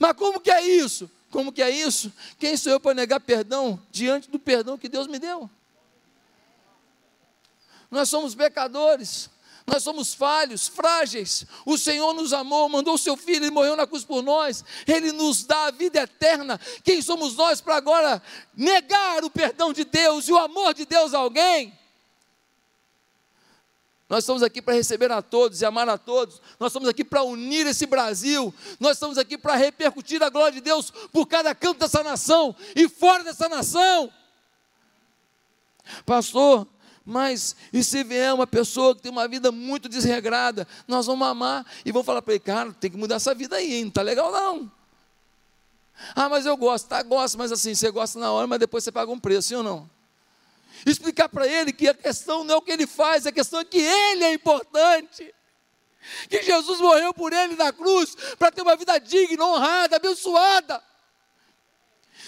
Mas 0.00 0.14
como 0.14 0.40
que 0.40 0.50
é 0.50 0.66
isso? 0.66 1.08
Como 1.30 1.52
que 1.52 1.62
é 1.62 1.70
isso? 1.70 2.12
Quem 2.38 2.56
sou 2.56 2.72
eu 2.72 2.80
para 2.80 2.94
negar 2.94 3.20
perdão 3.20 3.80
diante 3.90 4.30
do 4.30 4.38
perdão 4.38 4.78
que 4.78 4.88
Deus 4.88 5.06
me 5.06 5.18
deu? 5.18 5.50
Nós 7.90 8.08
somos 8.08 8.34
pecadores. 8.34 9.30
Nós 9.66 9.82
somos 9.82 10.14
falhos, 10.14 10.68
frágeis. 10.68 11.44
O 11.64 11.76
Senhor 11.76 12.14
nos 12.14 12.32
amou, 12.32 12.68
mandou 12.68 12.94
o 12.94 12.98
seu 12.98 13.16
filho, 13.16 13.44
ele 13.44 13.50
morreu 13.50 13.74
na 13.74 13.86
cruz 13.86 14.04
por 14.04 14.22
nós. 14.22 14.64
Ele 14.86 15.10
nos 15.10 15.44
dá 15.44 15.66
a 15.66 15.70
vida 15.72 16.00
eterna. 16.00 16.60
Quem 16.84 17.02
somos 17.02 17.34
nós 17.34 17.60
para 17.60 17.74
agora 17.74 18.22
negar 18.54 19.24
o 19.24 19.30
perdão 19.30 19.72
de 19.72 19.84
Deus 19.84 20.28
e 20.28 20.32
o 20.32 20.38
amor 20.38 20.72
de 20.72 20.86
Deus 20.86 21.12
a 21.12 21.18
alguém? 21.18 21.76
Nós 24.08 24.22
estamos 24.22 24.42
aqui 24.42 24.62
para 24.62 24.74
receber 24.74 25.10
a 25.10 25.20
todos 25.20 25.60
e 25.60 25.64
amar 25.64 25.88
a 25.88 25.98
todos. 25.98 26.40
Nós 26.60 26.70
estamos 26.70 26.88
aqui 26.88 27.04
para 27.04 27.24
unir 27.24 27.66
esse 27.66 27.86
Brasil. 27.86 28.54
Nós 28.78 28.92
estamos 28.92 29.18
aqui 29.18 29.36
para 29.36 29.56
repercutir 29.56 30.22
a 30.22 30.28
glória 30.28 30.52
de 30.52 30.60
Deus 30.60 30.92
por 31.12 31.26
cada 31.26 31.54
canto 31.54 31.80
dessa 31.80 32.02
nação 32.04 32.54
e 32.74 32.88
fora 32.88 33.24
dessa 33.24 33.48
nação. 33.48 34.12
Pastor, 36.04 36.68
mas 37.04 37.56
e 37.72 37.82
se 37.82 38.04
vier 38.04 38.32
uma 38.32 38.46
pessoa 38.46 38.94
que 38.94 39.02
tem 39.02 39.10
uma 39.10 39.26
vida 39.26 39.50
muito 39.50 39.88
desregrada, 39.88 40.68
nós 40.86 41.06
vamos 41.06 41.26
amar 41.26 41.66
e 41.84 41.90
vamos 41.90 42.06
falar 42.06 42.22
para 42.22 42.34
ele, 42.34 42.40
cara, 42.40 42.72
tem 42.72 42.90
que 42.90 42.96
mudar 42.96 43.16
essa 43.16 43.34
vida 43.34 43.56
aí, 43.56 43.80
não 43.82 43.88
está 43.88 44.02
legal 44.02 44.30
não. 44.30 44.70
Ah, 46.14 46.28
mas 46.28 46.46
eu 46.46 46.56
gosto, 46.56 46.88
tá, 46.88 47.02
gosto, 47.02 47.38
mas 47.38 47.50
assim, 47.50 47.74
você 47.74 47.90
gosta 47.90 48.18
na 48.18 48.30
hora, 48.30 48.46
mas 48.46 48.58
depois 48.58 48.84
você 48.84 48.92
paga 48.92 49.10
um 49.10 49.18
preço, 49.18 49.48
sim 49.48 49.54
ou 49.54 49.62
não? 49.62 49.95
Explicar 50.84 51.28
para 51.28 51.46
ele 51.46 51.72
que 51.72 51.88
a 51.88 51.94
questão 51.94 52.44
não 52.44 52.54
é 52.54 52.58
o 52.58 52.62
que 52.62 52.70
ele 52.70 52.86
faz, 52.86 53.26
a 53.26 53.32
questão 53.32 53.60
é 53.60 53.64
que 53.64 53.78
ele 53.78 54.24
é 54.24 54.32
importante. 54.32 55.34
Que 56.28 56.42
Jesus 56.42 56.80
morreu 56.80 57.12
por 57.14 57.32
ele 57.32 57.56
na 57.56 57.72
cruz 57.72 58.16
para 58.38 58.52
ter 58.52 58.62
uma 58.62 58.76
vida 58.76 58.98
digna, 58.98 59.44
honrada, 59.44 59.96
abençoada. 59.96 60.82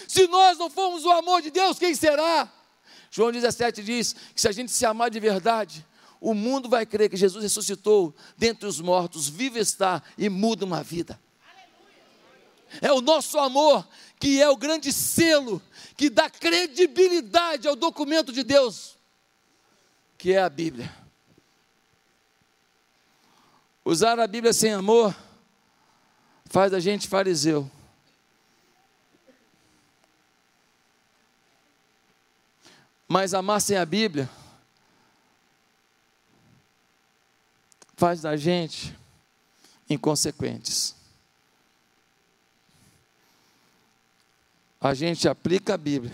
Se 0.07 0.27
nós 0.27 0.57
não 0.57 0.69
formos 0.69 1.05
o 1.05 1.11
amor 1.11 1.41
de 1.41 1.51
Deus, 1.51 1.77
quem 1.77 1.93
será? 1.93 2.51
João 3.11 3.31
17 3.31 3.83
diz 3.83 4.13
que 4.33 4.41
se 4.41 4.47
a 4.47 4.51
gente 4.51 4.71
se 4.71 4.85
amar 4.85 5.09
de 5.09 5.19
verdade, 5.19 5.85
o 6.19 6.33
mundo 6.33 6.69
vai 6.69 6.85
crer 6.85 7.09
que 7.09 7.17
Jesus 7.17 7.43
ressuscitou 7.43 8.13
dentre 8.37 8.67
os 8.67 8.81
mortos, 8.81 9.29
vivo 9.29 9.57
está 9.57 10.01
e 10.17 10.29
muda 10.29 10.65
uma 10.65 10.83
vida. 10.83 11.19
É 12.81 12.91
o 12.91 13.01
nosso 13.01 13.37
amor 13.39 13.87
que 14.19 14.41
é 14.41 14.49
o 14.49 14.57
grande 14.57 14.91
selo 14.91 15.61
que 15.95 16.09
dá 16.09 16.29
credibilidade 16.29 17.67
ao 17.67 17.75
documento 17.75 18.31
de 18.31 18.43
Deus, 18.43 18.97
que 20.17 20.33
é 20.33 20.41
a 20.41 20.49
Bíblia. 20.49 20.93
Usar 23.83 24.19
a 24.19 24.27
Bíblia 24.27 24.53
sem 24.53 24.73
amor 24.73 25.15
faz 26.45 26.73
a 26.73 26.79
gente 26.79 27.07
fariseu. 27.07 27.69
Mas 33.07 33.33
amar 33.33 33.59
sem 33.59 33.77
a 33.77 33.85
Bíblia 33.85 34.29
faz 37.95 38.21
da 38.21 38.37
gente 38.37 38.95
inconsequentes. 39.89 40.98
A 44.79 44.93
gente 44.93 45.27
aplica 45.27 45.73
a 45.73 45.77
Bíblia 45.77 46.13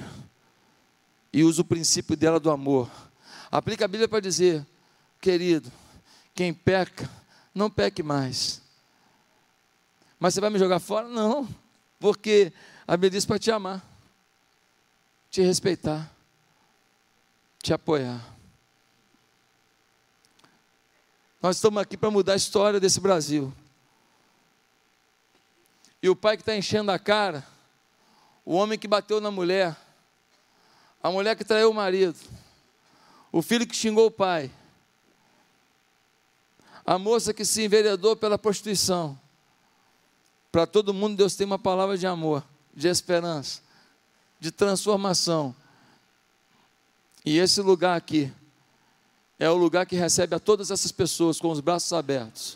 e 1.32 1.44
usa 1.44 1.62
o 1.62 1.66
princípio 1.66 2.16
dela 2.16 2.40
do 2.40 2.50
amor. 2.50 2.90
Aplica 3.52 3.86
a 3.86 3.88
Bíblia 3.88 4.08
para 4.08 4.20
dizer, 4.20 4.66
querido, 5.22 5.72
quem 6.34 6.54
peca, 6.54 7.10
não 7.54 7.70
peque 7.70 8.02
mais. 8.02 8.62
Mas 10.20 10.34
você 10.34 10.42
vai 10.42 10.50
me 10.50 10.60
jogar 10.60 10.80
fora? 10.80 11.08
Não, 11.08 11.48
porque 12.00 12.52
a 12.88 12.98
Bíblia 12.98 13.12
diz 13.12 13.26
para 13.26 13.40
te 13.40 13.52
amar, 13.52 13.86
te 15.30 15.42
respeitar 15.42 16.16
te 17.66 17.74
apoiar. 17.74 18.24
Nós 21.42 21.56
estamos 21.56 21.82
aqui 21.82 21.98
para 21.98 22.12
mudar 22.12 22.34
a 22.34 22.36
história 22.36 22.80
desse 22.80 23.00
Brasil. 23.00 23.52
E 26.00 26.08
o 26.08 26.16
pai 26.16 26.38
que 26.38 26.44
está 26.44 26.56
enchendo 26.56 26.92
a 26.92 27.00
cara, 27.00 27.44
o 28.46 28.56
homem 28.56 28.78
que 28.78 28.88
bateu 28.88 29.20
na 29.20 29.32
mulher, 29.32 29.76
a 31.02 31.10
mulher 31.10 31.36
que 31.36 31.44
traiu 31.44 31.72
o 31.72 31.74
marido, 31.74 32.18
o 33.32 33.42
filho 33.42 33.66
que 33.66 33.76
xingou 33.76 34.08
o 34.08 34.12
pai, 34.12 34.52
a 36.86 36.98
moça 37.00 37.34
que 37.34 37.44
se 37.44 37.64
enveredou 37.64 38.16
pela 38.16 38.38
prostituição. 38.38 39.20
Para 40.52 40.66
todo 40.66 40.94
mundo, 40.94 41.18
Deus 41.18 41.36
tem 41.36 41.46
uma 41.46 41.60
palavra 41.60 41.98
de 41.98 42.06
amor, 42.06 42.44
de 42.74 42.88
esperança, 42.88 43.62
de 44.40 44.52
transformação 44.52 45.56
e 47.26 47.40
esse 47.40 47.60
lugar 47.60 47.98
aqui 47.98 48.32
é 49.40 49.50
o 49.50 49.56
lugar 49.56 49.88
que 49.88 49.96
recebe 49.96 50.36
a 50.36 50.40
todas 50.40 50.70
essas 50.70 50.92
pessoas 50.92 51.40
com 51.40 51.50
os 51.50 51.60
braços 51.60 51.92
abertos, 51.92 52.56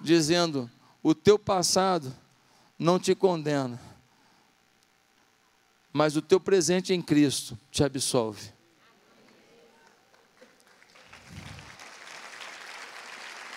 dizendo: 0.00 0.68
o 1.00 1.14
teu 1.14 1.38
passado 1.38 2.12
não 2.76 2.98
te 2.98 3.14
condena, 3.14 3.80
mas 5.92 6.16
o 6.16 6.22
teu 6.22 6.40
presente 6.40 6.92
em 6.92 7.02
Cristo 7.02 7.58
te 7.70 7.84
absolve. 7.84 8.52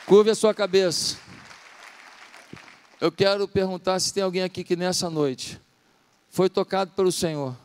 Curve 0.06 0.30
a 0.30 0.36
sua 0.36 0.54
cabeça. 0.54 1.18
Eu 3.00 3.12
quero 3.12 3.48
perguntar 3.48 4.00
se 4.00 4.14
tem 4.14 4.22
alguém 4.22 4.44
aqui 4.44 4.64
que 4.64 4.76
nessa 4.76 5.10
noite 5.10 5.60
foi 6.30 6.50
tocado 6.50 6.92
pelo 6.92 7.12
Senhor 7.12 7.56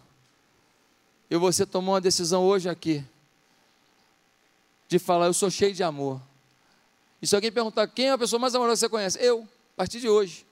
e 1.28 1.37
você 1.37 1.64
tomou 1.64 1.94
uma 1.94 2.00
decisão 2.00 2.44
hoje 2.44 2.68
aqui 2.68 3.04
de 4.88 4.98
falar, 4.98 5.26
eu 5.26 5.35
sou 5.35 5.48
cheio 5.48 5.72
de 5.72 5.85
amor. 5.85 6.20
E 7.22 7.26
se 7.26 7.35
alguém 7.35 7.52
perguntar 7.52 7.87
quem 7.87 8.09
é 8.09 8.12
a 8.12 8.18
pessoa 8.18 8.40
mais 8.40 8.54
amorosa 8.54 8.76
que 8.76 8.80
você 8.80 8.88
conhece? 8.88 9.18
Eu, 9.20 9.46
a 9.74 9.76
partir 9.76 10.00
de 10.00 10.09
hoje. 10.09 10.44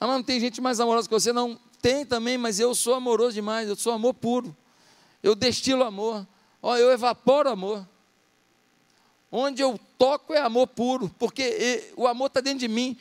Ah, 0.00 0.06
mas 0.06 0.16
não 0.16 0.22
tem 0.22 0.40
gente 0.40 0.60
mais 0.60 0.80
amorosa 0.80 1.06
que 1.06 1.12
você? 1.12 1.32
Não, 1.32 1.60
tem 1.84 2.06
também, 2.06 2.38
mas 2.38 2.58
eu 2.58 2.74
sou 2.74 2.94
amoroso 2.94 3.34
demais, 3.34 3.68
eu 3.68 3.76
sou 3.76 3.92
amor 3.92 4.14
puro. 4.14 4.56
Eu 5.22 5.34
destilo 5.34 5.84
amor. 5.84 6.26
Ó, 6.62 6.74
eu 6.78 6.90
evaporo 6.90 7.50
amor. 7.50 7.86
Onde 9.30 9.60
eu 9.60 9.78
toco 9.98 10.32
é 10.32 10.38
amor 10.38 10.66
puro, 10.68 11.14
porque 11.18 11.92
o 11.94 12.06
amor 12.06 12.28
está 12.28 12.40
dentro 12.40 12.60
de 12.60 12.68
mim. 12.68 12.96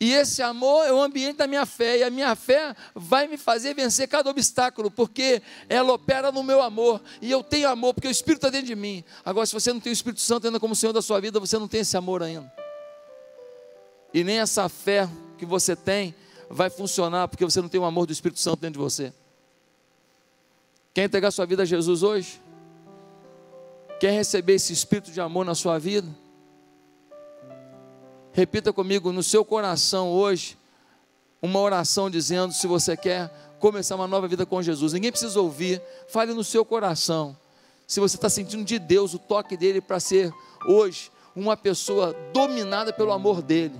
E 0.00 0.12
esse 0.12 0.42
amor 0.42 0.84
é 0.84 0.92
o 0.92 1.00
ambiente 1.00 1.36
da 1.36 1.46
minha 1.46 1.64
fé, 1.64 1.98
e 1.98 2.02
a 2.02 2.10
minha 2.10 2.34
fé 2.34 2.74
vai 2.96 3.28
me 3.28 3.36
fazer 3.36 3.74
vencer 3.74 4.08
cada 4.08 4.28
obstáculo, 4.28 4.90
porque 4.90 5.40
ela 5.68 5.92
opera 5.92 6.32
no 6.32 6.42
meu 6.42 6.60
amor, 6.60 7.00
e 7.22 7.30
eu 7.30 7.44
tenho 7.44 7.68
amor, 7.68 7.94
porque 7.94 8.08
o 8.08 8.10
Espírito 8.10 8.38
está 8.38 8.50
dentro 8.50 8.66
de 8.66 8.74
mim. 8.74 9.04
Agora, 9.24 9.46
se 9.46 9.52
você 9.52 9.72
não 9.72 9.78
tem 9.78 9.92
o 9.92 9.94
Espírito 9.94 10.20
Santo 10.20 10.48
ainda 10.48 10.58
como 10.58 10.74
Senhor 10.74 10.92
da 10.92 11.00
sua 11.00 11.20
vida, 11.20 11.38
você 11.38 11.56
não 11.60 11.68
tem 11.68 11.82
esse 11.82 11.96
amor 11.96 12.24
ainda. 12.24 12.52
E 14.12 14.24
nem 14.24 14.40
essa 14.40 14.68
fé 14.68 15.08
que 15.38 15.46
você 15.46 15.76
tem 15.76 16.12
vai 16.54 16.70
funcionar, 16.70 17.26
porque 17.26 17.44
você 17.44 17.60
não 17.60 17.68
tem 17.68 17.80
o 17.80 17.84
amor 17.84 18.06
do 18.06 18.12
Espírito 18.12 18.38
Santo 18.38 18.60
dentro 18.60 18.78
de 18.78 18.84
você. 18.84 19.12
Quer 20.94 21.02
entregar 21.02 21.32
sua 21.32 21.44
vida 21.44 21.64
a 21.64 21.66
Jesus 21.66 22.04
hoje? 22.04 22.40
Quer 23.98 24.12
receber 24.12 24.54
esse 24.54 24.72
Espírito 24.72 25.10
de 25.10 25.20
amor 25.20 25.44
na 25.44 25.56
sua 25.56 25.80
vida? 25.80 26.06
Repita 28.32 28.72
comigo 28.72 29.10
no 29.10 29.20
seu 29.20 29.44
coração 29.44 30.12
hoje 30.12 30.56
uma 31.42 31.58
oração 31.58 32.08
dizendo 32.08 32.54
se 32.54 32.68
você 32.68 32.96
quer 32.96 33.28
começar 33.58 33.96
uma 33.96 34.06
nova 34.06 34.28
vida 34.28 34.46
com 34.46 34.62
Jesus. 34.62 34.92
Ninguém 34.92 35.10
precisa 35.10 35.40
ouvir, 35.40 35.82
fale 36.06 36.32
no 36.32 36.44
seu 36.44 36.64
coração. 36.64 37.36
Se 37.84 37.98
você 37.98 38.14
está 38.14 38.28
sentindo 38.28 38.64
de 38.64 38.78
Deus 38.78 39.12
o 39.12 39.18
toque 39.18 39.56
dele 39.56 39.80
para 39.80 39.98
ser 39.98 40.32
hoje 40.68 41.10
uma 41.34 41.56
pessoa 41.56 42.14
dominada 42.32 42.92
pelo 42.92 43.10
amor 43.10 43.42
dele, 43.42 43.74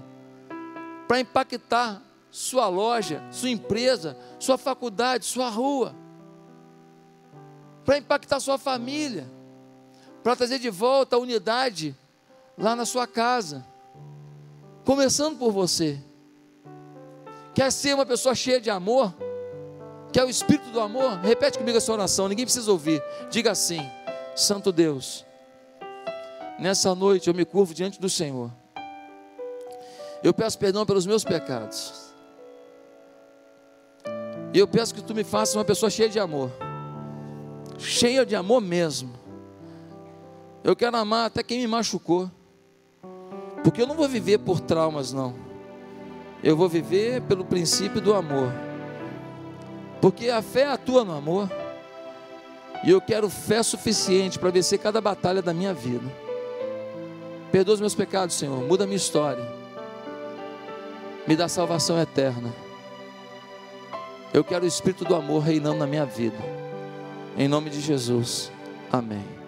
para 1.07 1.21
impactar 1.21 2.03
sua 2.35 2.67
loja, 2.67 3.23
sua 3.31 3.49
empresa, 3.49 4.19
sua 4.41 4.59
faculdade, 4.59 5.25
sua 5.25 5.49
rua, 5.49 5.95
para 7.85 7.97
impactar 7.97 8.41
sua 8.41 8.59
família, 8.59 9.31
para 10.21 10.35
trazer 10.35 10.59
de 10.59 10.69
volta 10.69 11.15
a 11.15 11.19
unidade 11.21 11.97
lá 12.59 12.75
na 12.75 12.85
sua 12.85 13.07
casa 13.07 13.65
começando 14.85 15.39
por 15.39 15.53
você. 15.53 15.97
Quer 17.55 17.71
ser 17.71 17.95
uma 17.95 18.05
pessoa 18.05 18.35
cheia 18.35 18.61
de 18.61 18.69
amor? 18.69 19.15
Quer 20.13 20.25
o 20.25 20.29
espírito 20.29 20.71
do 20.71 20.81
amor? 20.81 21.21
Repete 21.21 21.57
comigo 21.57 21.79
essa 21.79 21.93
oração, 21.93 22.27
ninguém 22.27 22.45
precisa 22.45 22.69
ouvir. 22.73 23.01
Diga 23.31 23.53
assim: 23.53 23.79
Santo 24.35 24.73
Deus, 24.73 25.25
nessa 26.59 26.97
noite 26.97 27.29
eu 27.29 27.35
me 27.35 27.45
curvo 27.45 27.73
diante 27.73 28.01
do 28.01 28.11
Senhor. 28.11 28.51
Eu 30.21 30.35
peço 30.35 30.59
perdão 30.59 30.85
pelos 30.85 31.07
meus 31.07 31.23
pecados. 31.23 32.04
E 34.55 34.59
eu 34.61 34.69
peço 34.69 34.95
que 34.95 35.03
tu 35.03 35.13
me 35.13 35.25
faças 35.25 35.57
uma 35.57 35.65
pessoa 35.65 35.91
cheia 35.91 36.09
de 36.09 36.21
amor. 36.21 36.49
Cheia 37.77 38.25
de 38.25 38.37
amor 38.37 38.61
mesmo. 38.61 39.13
Eu 40.63 40.77
quero 40.77 40.97
amar 40.97 41.27
até 41.27 41.43
quem 41.43 41.59
me 41.59 41.67
machucou. 41.67 42.31
Porque 43.65 43.83
eu 43.83 43.87
não 43.87 43.97
vou 43.97 44.09
viver 44.09 44.39
por 44.39 44.61
traumas, 44.61 45.13
não. 45.13 45.35
Eu 46.41 46.57
vou 46.57 46.69
viver 46.69 47.21
pelo 47.23 47.45
princípio 47.45 48.01
do 48.01 48.15
amor. 48.15 48.53
Porque 50.01 50.31
a 50.31 50.41
fé 50.41 50.67
atua 50.67 51.05
no 51.05 51.17
amor. 51.17 51.51
E 52.85 52.91
eu 52.91 53.01
quero 53.01 53.29
fé 53.29 53.61
suficiente 53.61 54.39
para 54.39 54.51
vencer 54.51 54.79
cada 54.79 55.01
batalha 55.01 55.43
da 55.43 55.53
minha 55.53 55.75
vida. 55.75 56.07
Perdoa 57.51 57.75
os 57.75 57.81
meus 57.81 57.95
pecados, 57.95 58.37
Senhor. 58.37 58.63
Muda 58.63 58.85
a 58.85 58.87
minha 58.87 58.97
história. 58.97 59.45
Me 61.27 61.35
dá 61.35 61.49
salvação 61.49 62.01
eterna. 62.01 62.64
Eu 64.35 64.43
quero 64.43 64.65
o 64.65 64.69
Espírito 64.69 65.05
do 65.05 65.15
amor 65.15 65.45
reinando 65.45 65.79
na 65.79 65.87
minha 65.87 66.05
vida. 66.05 66.37
Em 67.39 67.47
nome 67.47 67.71
de 67.71 67.81
Jesus. 67.81 68.51
Amém. 68.91 69.44